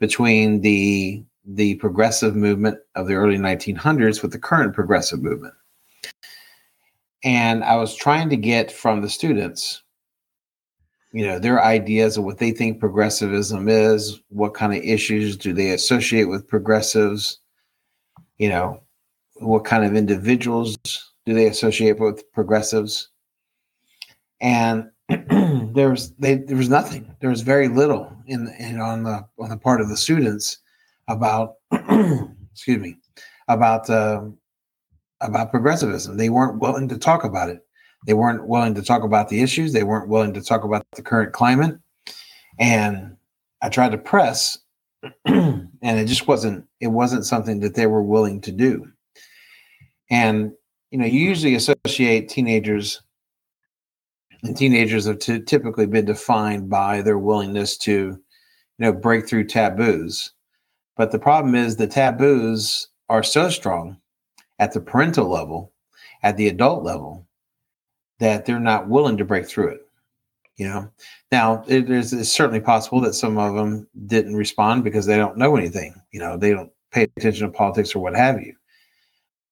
[0.00, 5.54] between the the progressive movement of the early 1900s with the current progressive movement.
[7.24, 9.82] And I was trying to get from the students
[11.16, 15.54] you know their ideas of what they think progressivism is what kind of issues do
[15.54, 17.40] they associate with progressives
[18.36, 18.82] you know
[19.36, 20.76] what kind of individuals
[21.24, 23.08] do they associate with progressives
[24.42, 29.26] and there was they, there was nothing there was very little in, in on the
[29.38, 30.58] on the part of the students
[31.08, 31.54] about
[32.52, 32.96] excuse me
[33.48, 34.22] about uh,
[35.20, 37.66] about progressivism they weren't willing to talk about it
[38.06, 39.72] they weren't willing to talk about the issues.
[39.72, 41.78] They weren't willing to talk about the current climate.
[42.58, 43.16] And
[43.62, 44.58] I tried to press,
[45.24, 46.64] and it just wasn't.
[46.80, 48.86] It wasn't something that they were willing to do.
[50.08, 50.52] And
[50.90, 53.02] you know, you usually associate teenagers,
[54.42, 58.18] and teenagers have t- typically been defined by their willingness to, you
[58.78, 60.32] know, break through taboos.
[60.96, 63.98] But the problem is the taboos are so strong
[64.58, 65.72] at the parental level,
[66.22, 67.26] at the adult level,
[68.18, 69.80] that they're not willing to break through it.
[70.56, 70.90] You know,
[71.30, 75.36] now it is it's certainly possible that some of them didn't respond because they don't
[75.36, 75.94] know anything.
[76.12, 78.54] You know, they don't pay attention to politics or what have you.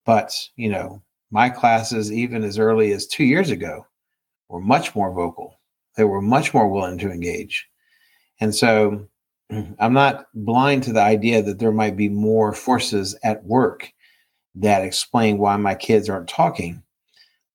[0.06, 3.86] But you know, my classes, even as early as two years ago,
[4.48, 5.60] were much more vocal.
[5.98, 7.68] They were much more willing to engage,
[8.40, 9.06] and so
[9.50, 13.92] I'm not blind to the idea that there might be more forces at work
[14.56, 16.82] that explain why my kids aren't talking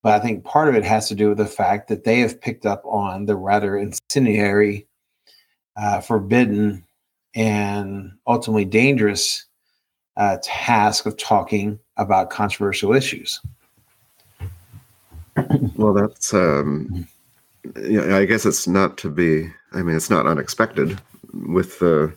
[0.01, 2.39] but I think part of it has to do with the fact that they have
[2.39, 4.87] picked up on the rather incendiary,
[5.75, 6.85] uh, forbidden,
[7.35, 9.45] and ultimately dangerous
[10.17, 13.41] uh, task of talking about controversial issues.
[15.75, 17.07] Well, that's, um,
[17.81, 20.99] yeah, I guess it's not to be, I mean, it's not unexpected
[21.33, 22.13] with the,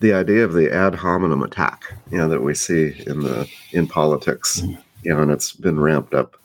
[0.00, 3.86] the idea of the ad hominem attack, you know, that we see in the, in
[3.86, 4.62] politics,
[5.02, 6.36] you know, and it's been ramped up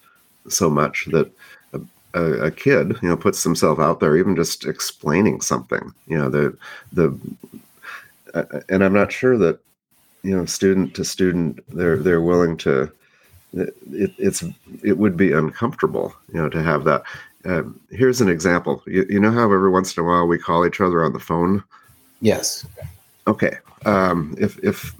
[0.47, 1.31] so much that
[1.73, 1.81] a,
[2.13, 5.93] a, a, kid, you know, puts himself out there, even just explaining something.
[6.07, 6.57] You know, the
[6.93, 7.19] the,
[8.33, 9.59] uh, and I'm not sure that
[10.23, 12.91] you know, student to student, they're they're willing to.
[13.53, 13.75] It,
[14.17, 14.43] it's
[14.83, 17.03] it would be uncomfortable, you know, to have that.
[17.43, 18.83] Uh, here's an example.
[18.85, 21.19] You, you know how every once in a while we call each other on the
[21.19, 21.63] phone.
[22.21, 22.65] Yes.
[23.27, 23.57] Okay.
[23.85, 24.95] Um, if if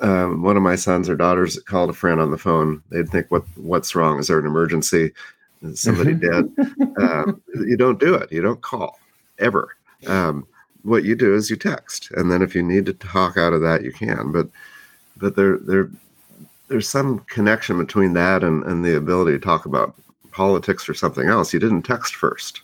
[0.00, 3.30] um, one of my sons or daughters called a friend on the phone, they'd think,
[3.30, 4.18] "What what's wrong?
[4.18, 5.12] Is there an emergency?
[5.62, 6.52] Is somebody dead?"
[6.98, 8.32] Um, you don't do it.
[8.32, 8.98] You don't call
[9.38, 9.76] ever.
[10.06, 10.46] Um,
[10.82, 13.62] what you do is you text, and then if you need to talk out of
[13.62, 14.32] that, you can.
[14.32, 14.48] But
[15.16, 15.90] but there there
[16.68, 19.94] there's some connection between that and, and the ability to talk about
[20.30, 21.52] politics or something else.
[21.52, 22.62] You didn't text first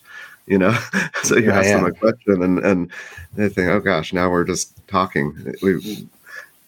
[0.51, 0.77] you know
[1.23, 2.91] so you ask them a question and and
[3.35, 6.07] they think oh gosh now we're just talking we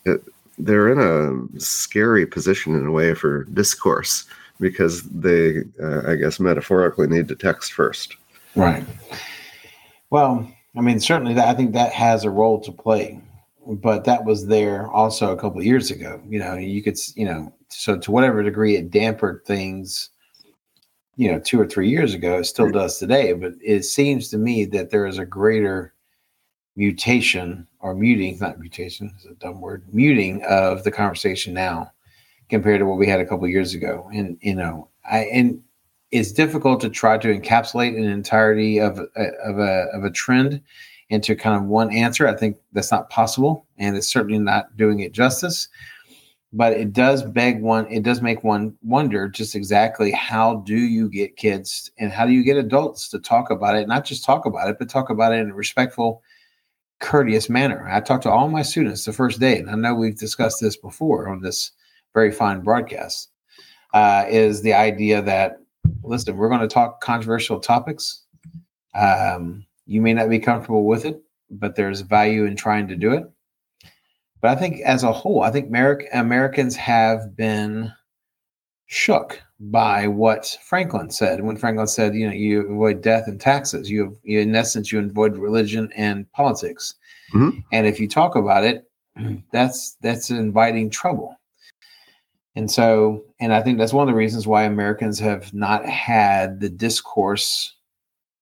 [0.07, 0.23] it,
[0.59, 4.25] they're in a scary position in a way for discourse
[4.61, 8.17] because they uh, i guess metaphorically need to text first
[8.55, 8.85] Right.
[10.11, 13.21] Well, I mean, certainly that I think that has a role to play,
[13.67, 16.21] but that was there also a couple of years ago.
[16.29, 20.11] You know, you could, you know, so to whatever degree it dampened things
[21.17, 22.39] you know, two or three years ago.
[22.39, 25.93] It still does today, but it seems to me that there is a greater
[26.77, 31.91] mutation or muting, not mutation, is a dumb word, muting of the conversation now
[32.49, 34.09] compared to what we had a couple years ago.
[34.13, 35.63] And you know, I and
[36.11, 40.63] it's difficult to try to encapsulate an entirety of of a of a trend
[41.11, 42.27] into kind of one answer.
[42.27, 45.69] I think that's not possible, and it's certainly not doing it justice.
[46.53, 47.87] But it does beg one.
[47.91, 52.33] It does make one wonder just exactly how do you get kids and how do
[52.33, 53.89] you get adults to talk about it?
[53.89, 56.23] Not just talk about it, but talk about it in a respectful
[57.01, 57.89] courteous manner.
[57.89, 60.77] I talked to all my students the first day, and I know we've discussed this
[60.77, 61.73] before on this
[62.13, 63.31] very fine broadcast.
[63.95, 65.59] Uh, is the idea that
[66.03, 68.25] listen, we're going to talk controversial topics.
[68.95, 73.13] Um, you may not be comfortable with it, but there's value in trying to do
[73.13, 73.25] it.
[74.43, 77.93] But I think as a whole, I think America, Americans have been
[78.87, 81.43] shook by what Franklin said.
[81.43, 84.99] When Franklin said, you know, you avoid death and taxes, you, you in essence, you
[84.99, 86.97] avoid religion and politics.
[87.33, 87.61] Mm-hmm.
[87.73, 88.91] And if you talk about it,
[89.53, 91.39] that's that's inviting trouble.
[92.57, 96.61] And so, and I think that's one of the reasons why Americans have not had
[96.61, 97.77] the discourse,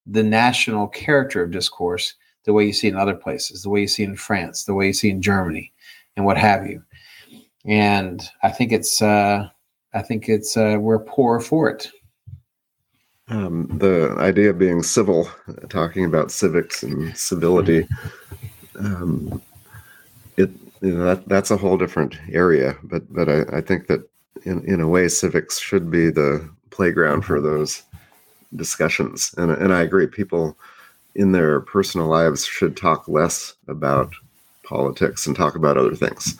[0.06, 3.88] the national character of discourse, the way you see in other places, the way you
[3.88, 5.72] see in France, the way you see in Germany,
[6.16, 6.82] and what have you.
[7.64, 9.48] And I think it's uh,
[9.92, 11.90] I think it's uh, we're poor for it.
[13.28, 15.28] Um, the idea of being civil,
[15.68, 17.86] talking about civics and civility,
[18.78, 19.40] um,
[20.36, 20.50] it
[20.80, 22.76] you know, that that's a whole different area.
[22.82, 24.08] But but I, I think that
[24.44, 27.82] in in a way, civics should be the playground for those
[28.56, 29.34] discussions.
[29.36, 30.56] And and I agree, people
[31.14, 34.12] in their personal lives should talk less about
[34.70, 36.38] politics and talk about other things.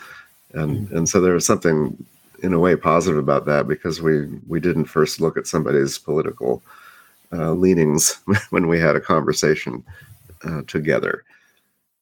[0.55, 2.07] And and so there was something
[2.43, 6.63] in a way positive about that because we we didn't first look at somebody's political
[7.33, 8.21] uh, leanings
[8.51, 9.85] when we had a conversation
[10.45, 11.25] uh, together.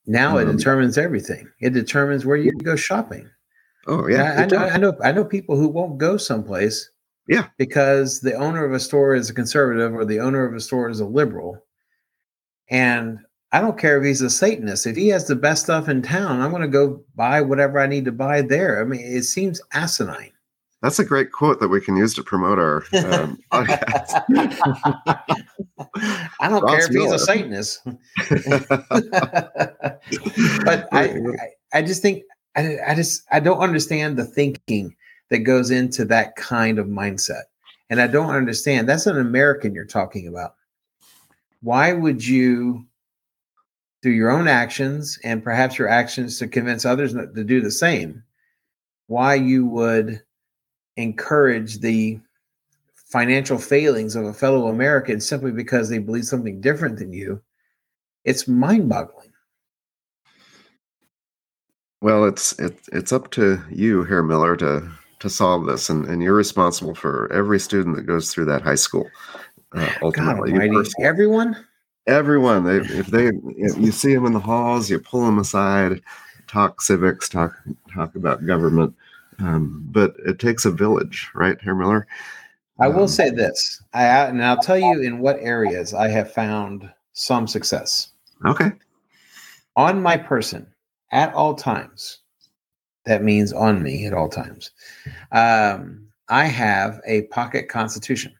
[0.06, 1.50] Now um, it determines everything.
[1.60, 3.28] It determines where you go shopping.
[3.86, 4.96] Oh yeah, I, I, know, I know.
[5.02, 6.90] I know people who won't go someplace.
[7.26, 10.60] Yeah, because the owner of a store is a conservative or the owner of a
[10.60, 11.62] store is a liberal,
[12.70, 13.18] and
[13.52, 14.86] I don't care if he's a Satanist.
[14.86, 17.86] If he has the best stuff in town, I'm going to go buy whatever I
[17.86, 18.80] need to buy there.
[18.80, 20.32] I mean, it seems asinine.
[20.82, 24.22] That's a great quote that we can use to promote our um, podcast.
[26.40, 27.12] I don't Ross care if Miller.
[27.12, 27.80] he's a Satanist,
[30.64, 31.16] but I, I,
[31.72, 32.22] I, just think
[32.54, 34.94] I, I just I don't understand the thinking
[35.30, 37.42] that goes into that kind of mindset,
[37.90, 38.88] and I don't understand.
[38.88, 40.54] That's an American you're talking about.
[41.60, 42.86] Why would you
[44.02, 48.22] through your own actions and perhaps your actions to convince others to do the same,
[49.06, 50.22] why you would
[50.96, 52.20] encourage the
[52.94, 57.40] financial failings of a fellow American simply because they believe something different than you,
[58.24, 59.32] it's mind boggling.
[62.00, 64.88] Well, it's it, it's up to you, Herr Miller, to
[65.20, 68.76] to solve this, and, and you're responsible for every student that goes through that high
[68.76, 69.08] school.
[69.72, 71.56] Uh, ultimately, God, everyone
[72.08, 76.00] everyone they, if they you see them in the halls you pull them aside
[76.48, 77.54] talk civics talk
[77.94, 78.94] talk about government.
[79.40, 82.08] Um, but it takes a village right herr miller?
[82.80, 83.82] I will um, say this.
[83.92, 88.08] I and i'll tell you in what areas i have found some success.
[88.44, 88.72] Okay.
[89.76, 90.66] On my person
[91.12, 92.20] at all times
[93.04, 94.70] that means on me at all times
[95.32, 98.32] um, i have a pocket constitution.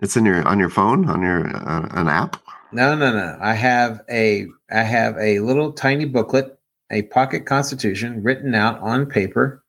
[0.00, 2.36] It's in your on your phone on your uh, an app
[2.72, 3.38] no, no, no.
[3.40, 6.58] I have a I have a little tiny booklet,
[6.90, 9.62] a pocket constitution written out on paper,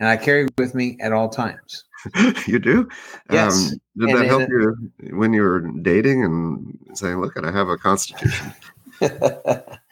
[0.00, 1.84] and I carry with me at all times.
[2.46, 2.88] you do?
[3.30, 3.72] Yes.
[3.72, 7.68] Um, did and that help you when you were dating and saying, "Look, I have
[7.68, 8.52] a constitution"?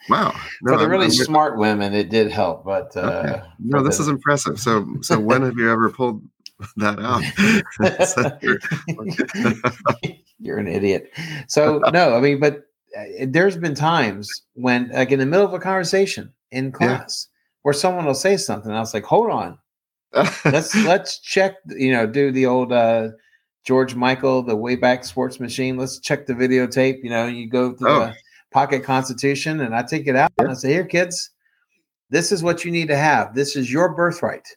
[0.09, 0.33] wow.
[0.61, 2.65] No, For the really I'm, smart women, it did help.
[2.65, 3.41] But uh, okay.
[3.59, 4.59] no, this the, is impressive.
[4.59, 6.23] So, so when have you ever pulled
[6.77, 7.23] that out?
[10.39, 11.11] You're an idiot.
[11.47, 12.63] So no, I mean, but
[12.97, 17.59] uh, there's been times when, like in the middle of a conversation in class, yeah.
[17.63, 19.57] where someone will say something, I was like, "Hold on,
[20.45, 23.09] let's let's check." You know, do the old uh,
[23.65, 25.77] George Michael, the Wayback Sports Machine.
[25.77, 27.03] Let's check the videotape.
[27.03, 27.99] You know, you go to oh.
[27.99, 28.15] the
[28.51, 30.43] Pocket Constitution, and I take it out yeah.
[30.43, 31.31] and I say, "Here, kids,
[32.09, 33.35] this is what you need to have.
[33.35, 34.47] This is your birthright."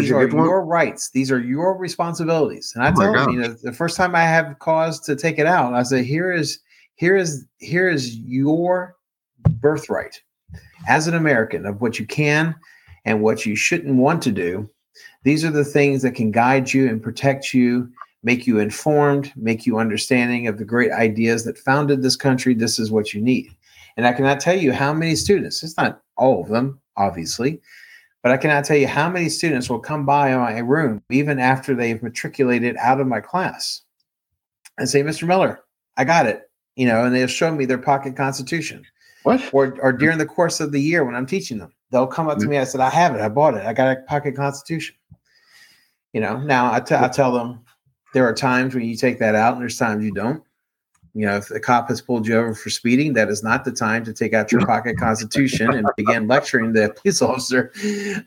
[0.00, 1.10] These are your rights.
[1.10, 2.72] These are your responsibilities.
[2.74, 5.38] And I oh tell them, you know, the first time I have cause to take
[5.38, 6.58] it out, I say, here is
[6.96, 8.96] here is here is your
[9.60, 10.20] birthright
[10.88, 12.54] as an American of what you can
[13.04, 14.68] and what you shouldn't want to do.
[15.22, 17.90] These are the things that can guide you and protect you
[18.24, 22.54] make you informed, make you understanding of the great ideas that founded this country.
[22.54, 23.54] This is what you need.
[23.96, 27.60] And I cannot tell you how many students, it's not all of them, obviously,
[28.24, 31.74] but I cannot tell you how many students will come by my room even after
[31.74, 33.82] they've matriculated out of my class
[34.78, 35.28] and say, Mr.
[35.28, 35.62] Miller,
[35.98, 36.50] I got it.
[36.74, 38.82] You know, and they'll show me their pocket constitution.
[39.24, 39.52] What?
[39.52, 42.38] Or, or during the course of the year when I'm teaching them, they'll come up
[42.38, 42.52] to mm-hmm.
[42.52, 42.58] me.
[42.58, 43.20] I said, I have it.
[43.20, 43.66] I bought it.
[43.66, 44.96] I got a pocket constitution.
[46.14, 47.60] You know, now I, t- I tell them
[48.14, 50.42] there are times when you take that out and there's times you don't.
[51.14, 53.70] You know, if the cop has pulled you over for speeding, that is not the
[53.70, 57.72] time to take out your pocket constitution and begin lecturing the police officer.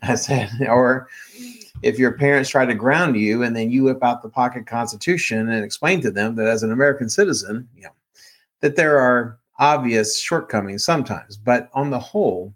[0.02, 1.08] I said, or
[1.82, 5.50] if your parents try to ground you and then you whip out the pocket constitution
[5.50, 7.90] and explain to them that as an American citizen, you know,
[8.60, 12.54] that there are obvious shortcomings sometimes, but on the whole,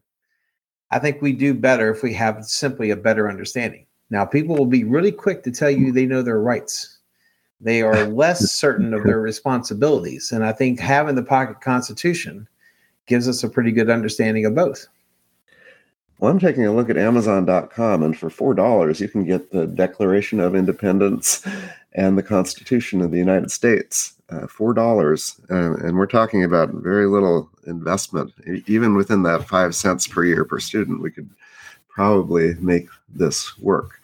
[0.90, 3.86] I think we do better if we have simply a better understanding.
[4.10, 6.91] Now, people will be really quick to tell you they know their rights.
[7.62, 10.32] They are less certain of their responsibilities.
[10.32, 12.46] And I think having the pocket constitution
[13.06, 14.86] gives us a pretty good understanding of both.
[16.18, 20.38] Well, I'm taking a look at Amazon.com, and for $4, you can get the Declaration
[20.38, 21.44] of Independence
[21.94, 24.14] and the Constitution of the United States.
[24.30, 25.50] Uh, $4.
[25.50, 28.32] Uh, and we're talking about very little investment.
[28.66, 31.28] Even within that five cents per year per student, we could
[31.88, 34.00] probably make this work.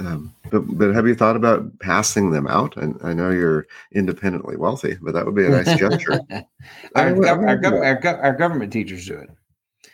[0.00, 2.76] Um, but, but have you thought about passing them out?
[2.76, 6.20] And I know you're independently wealthy, but that would be a nice gesture.
[6.96, 9.28] our, gov- our, gov- our, gov- our, government teachers do it.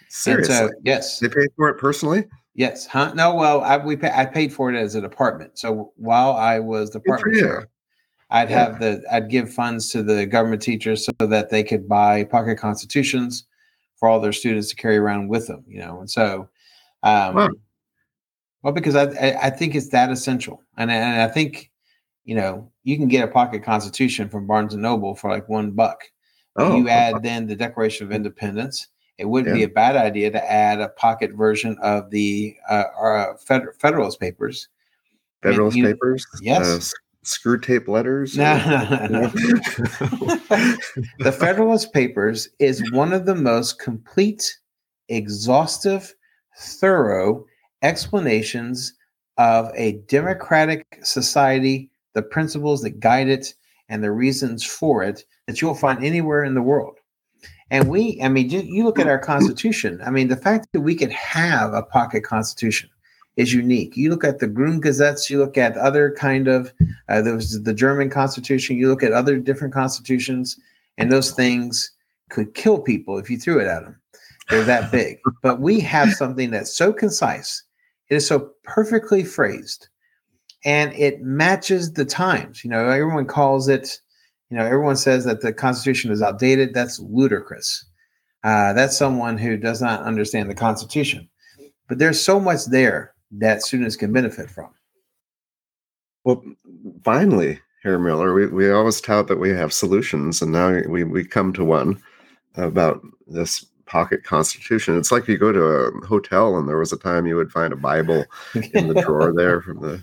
[0.09, 0.55] Seriously?
[0.55, 1.19] So, yes.
[1.19, 2.25] They pay for it personally?
[2.55, 2.87] Yes.
[2.87, 3.13] Huh?
[3.15, 5.59] No, well, I, we pay, I paid for it as a department.
[5.59, 7.69] So while I was department chair,
[8.31, 8.65] I'd yeah.
[8.65, 12.57] have the I'd give funds to the government teachers so that they could buy pocket
[12.57, 13.45] constitutions
[13.97, 15.65] for all their students to carry around with them.
[15.69, 16.49] You know, and so
[17.03, 17.51] um, wow.
[18.63, 21.71] Well, because I I think it's that essential, and and I think
[22.25, 25.73] you know you can get a pocket Constitution from Barnes and Noble for like one
[25.73, 26.03] buck.
[26.57, 28.89] Oh, you add then the Declaration of Independence.
[29.19, 29.67] It wouldn't yeah.
[29.67, 33.35] be a bad idea to add a pocket version of the uh, uh,
[33.79, 34.69] Federalist Papers.
[35.43, 36.27] Federalist and, Papers.
[36.43, 36.67] Yes.
[36.67, 38.37] Uh, Screwtape letters?
[38.37, 38.57] No,
[39.11, 39.29] no, no,
[41.19, 44.59] the Federalist Papers is one of the most complete,
[45.09, 46.15] exhaustive,
[46.57, 47.45] thorough,
[47.87, 48.93] explanations
[49.39, 53.55] of a democratic society, the principles that guide it,
[53.89, 56.99] and the reasons for it that you'll find anywhere in the world.
[57.71, 60.01] And we, I mean, you look at our Constitution.
[60.05, 62.91] I mean, the fact that we could have a pocket Constitution
[63.37, 63.97] is unique.
[63.97, 66.73] You look at the Grundgesetz, you look at other kind of,
[67.09, 70.59] uh, there was the German Constitution, you look at other different constitutions,
[70.97, 71.93] and those things
[72.31, 74.01] could kill people if you threw it at them.
[74.49, 75.19] They're that big.
[75.43, 77.63] but we have something that's so concise
[78.09, 79.89] it is so perfectly phrased
[80.65, 82.65] and it matches the times.
[82.65, 84.01] You know, everyone calls it,
[84.51, 86.75] you know, everyone says that the Constitution is outdated.
[86.75, 87.85] That's ludicrous.
[88.45, 91.29] Uh, that's someone who does not understand the Constitution.
[91.89, 94.71] But there's so much there that students can benefit from.
[96.25, 96.43] Well,
[97.05, 101.25] finally, Herr Miller, we, we always tout that we have solutions, and now we, we
[101.25, 102.03] come to one
[102.57, 104.99] about this pocket constitution.
[104.99, 107.73] It's like you go to a hotel and there was a time you would find
[107.73, 108.25] a Bible
[108.75, 110.03] in the drawer there from the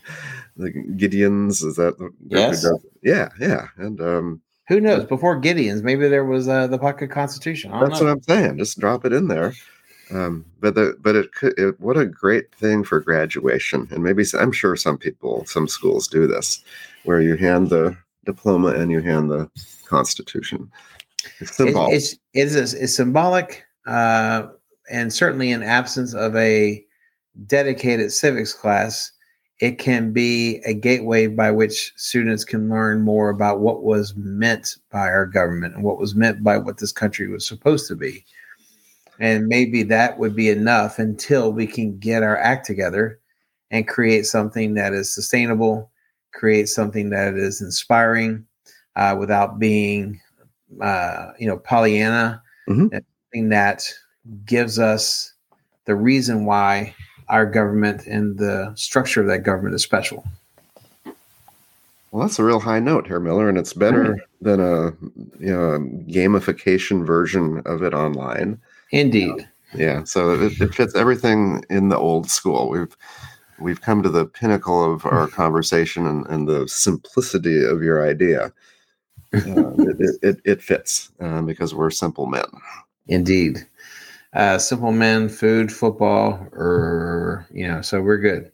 [0.58, 1.64] the Gideons.
[1.64, 1.96] Is that
[2.28, 2.66] yes?
[3.02, 3.68] Yeah, yeah.
[3.78, 5.06] And um, who knows?
[5.06, 7.72] Before Gideons, maybe there was uh, the pocket constitution.
[7.72, 8.08] That's know.
[8.08, 8.58] what I'm saying.
[8.58, 9.54] Just drop it in there.
[10.12, 14.24] Um, but the but it could it, what a great thing for graduation and maybe
[14.38, 16.62] I'm sure some people some schools do this
[17.06, 19.50] where you hand the diploma and you hand the
[19.86, 20.70] constitution
[21.40, 21.94] it's symbolic.
[21.94, 24.48] It, it's, it is it's symbolic uh,
[24.90, 26.84] and certainly in absence of a
[27.46, 29.12] dedicated civics class,
[29.60, 34.78] it can be a gateway by which students can learn more about what was meant
[34.92, 38.26] by our government and what was meant by what this country was supposed to be.
[39.20, 43.20] And maybe that would be enough until we can get our act together
[43.72, 45.92] and create something that is sustainable,
[46.34, 48.46] create something that is inspiring
[48.96, 50.20] uh, without being,
[50.82, 52.42] uh, you know, Pollyanna.
[52.68, 52.98] Mm-hmm
[53.34, 53.84] something that
[54.46, 55.34] gives us
[55.86, 56.94] the reason why
[57.30, 60.24] our government and the structure of that government is special.
[62.12, 64.92] Well, that's a real high note here, Miller, and it's better than a
[65.40, 68.62] you know a gamification version of it online.
[68.92, 69.42] Indeed.
[69.42, 69.44] Uh,
[69.76, 72.70] yeah, so it, it, fits everything in the old school.
[72.70, 72.96] We've
[73.58, 78.54] we've come to the pinnacle of our conversation and, and the simplicity of your idea.
[79.34, 82.46] Uh, it, it, it, fits uh, because we're simple men.
[83.08, 83.66] Indeed.
[84.34, 88.52] Uh, simple men, food, football, or you know, so we're good.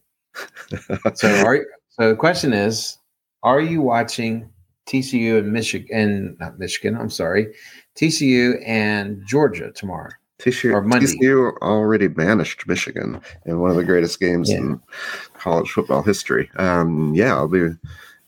[1.16, 2.98] so, our, so the question is,
[3.44, 4.50] Are you watching
[4.88, 6.36] TCU and Michigan?
[6.40, 6.98] Not Michigan.
[6.98, 7.54] I'm sorry,
[7.96, 10.10] TCU and Georgia tomorrow.
[10.40, 11.06] TCU, Or Monday.
[11.06, 14.58] TCU already banished Michigan in one of the greatest games Yeah.
[14.58, 14.82] in
[15.38, 16.50] college football history.
[16.56, 17.70] Um, yeah, I'll be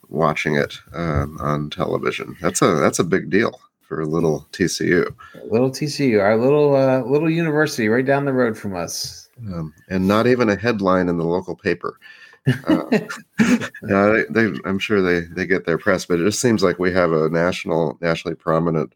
[0.10, 2.36] watching it um, on television.
[2.42, 3.60] That's a that's a big deal
[3.92, 5.14] for little TCU,
[5.50, 9.28] Little TCU, our little uh, little university right down the road from us.
[9.54, 12.00] um, and not even a headline in the local paper.
[12.48, 12.86] Uh,
[13.42, 16.80] yeah, they, they, I'm sure they they get their press, but it just seems like
[16.80, 18.96] we have a national, nationally prominent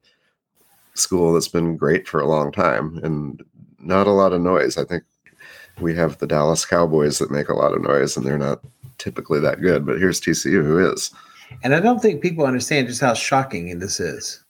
[0.93, 3.43] school that's been great for a long time, and
[3.79, 4.77] not a lot of noise.
[4.77, 5.03] I think
[5.81, 8.61] we have the Dallas Cowboys that make a lot of noise, and they're not
[8.97, 9.85] typically that good.
[9.85, 11.11] But here's TCU, who is.
[11.63, 14.44] And I don't think people understand just how shocking this is.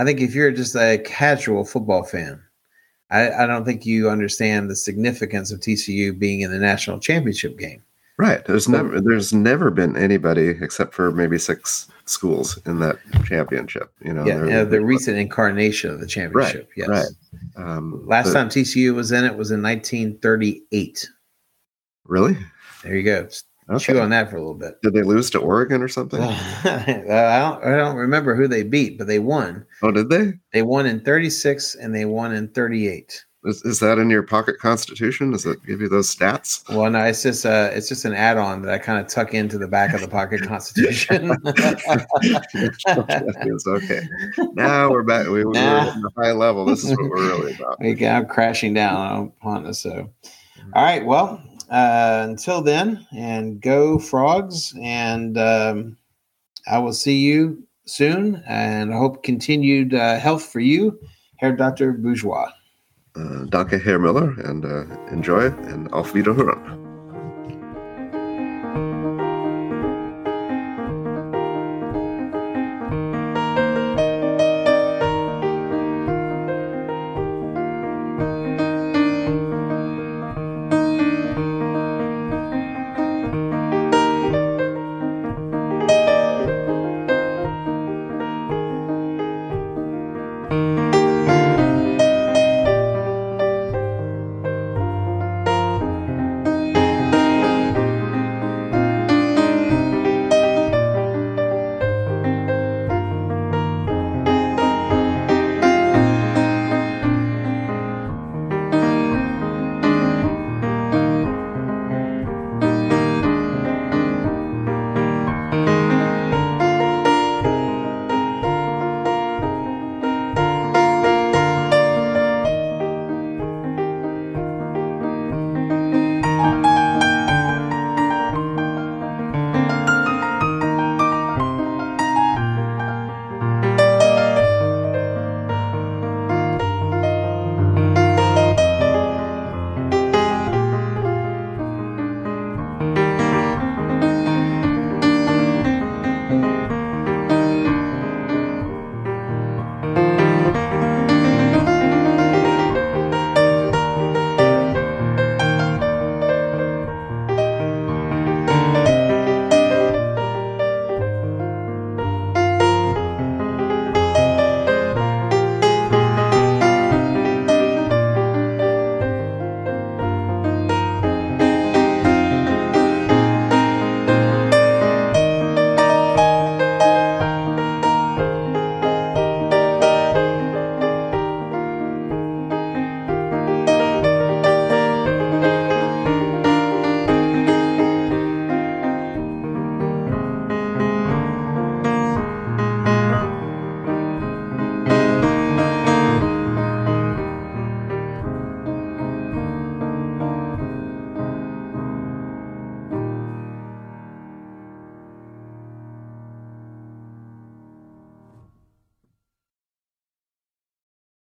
[0.00, 2.42] I think if you're just a casual football fan,
[3.10, 7.58] I, I don't think you understand the significance of TCU being in the national championship
[7.58, 7.82] game.
[8.16, 8.42] Right.
[8.46, 12.96] There's never there's never been anybody except for maybe six schools in that
[13.26, 13.92] championship.
[14.02, 16.70] You know, yeah, they're- uh, the recent incarnation of the championship.
[16.74, 16.88] yes.
[16.88, 17.06] right.
[17.56, 21.10] Um, Last but- time TCU was in it was in 1938.
[22.06, 22.38] really?
[22.82, 23.28] There you go.
[23.70, 23.92] Okay.
[23.92, 24.80] Chew on that for a little bit.
[24.82, 26.20] Did they lose to Oregon or something?
[26.64, 27.62] I don't.
[27.64, 29.64] I don't remember who they beat, but they won.
[29.82, 30.32] oh, did they?
[30.52, 33.24] They won in 36 and they won in 38.
[33.44, 35.30] Is, is that in your pocket constitution?
[35.30, 36.68] Does it give you those stats?
[36.68, 39.56] Well, no, it's just uh it's just an add-on that I kind of tuck into
[39.56, 41.30] the back of the pocket constitution.
[42.24, 44.02] it's okay.
[44.54, 45.26] Now we're back.
[45.28, 45.88] We, we're Nah.
[45.88, 46.64] at the high level.
[46.66, 47.80] This is what we're really about.
[47.80, 49.80] we got crashing down upon this.
[49.80, 50.10] So,
[50.74, 51.04] all right.
[51.04, 55.96] Well, uh, until then, and go frogs, and um,
[56.66, 58.42] I will see you soon.
[58.46, 60.98] And I hope continued uh, health for you,
[61.38, 62.50] Herr Doctor Bourgeois.
[63.16, 66.79] Uh, danke, Herr Miller, and uh, enjoy, and auf Wiederhören.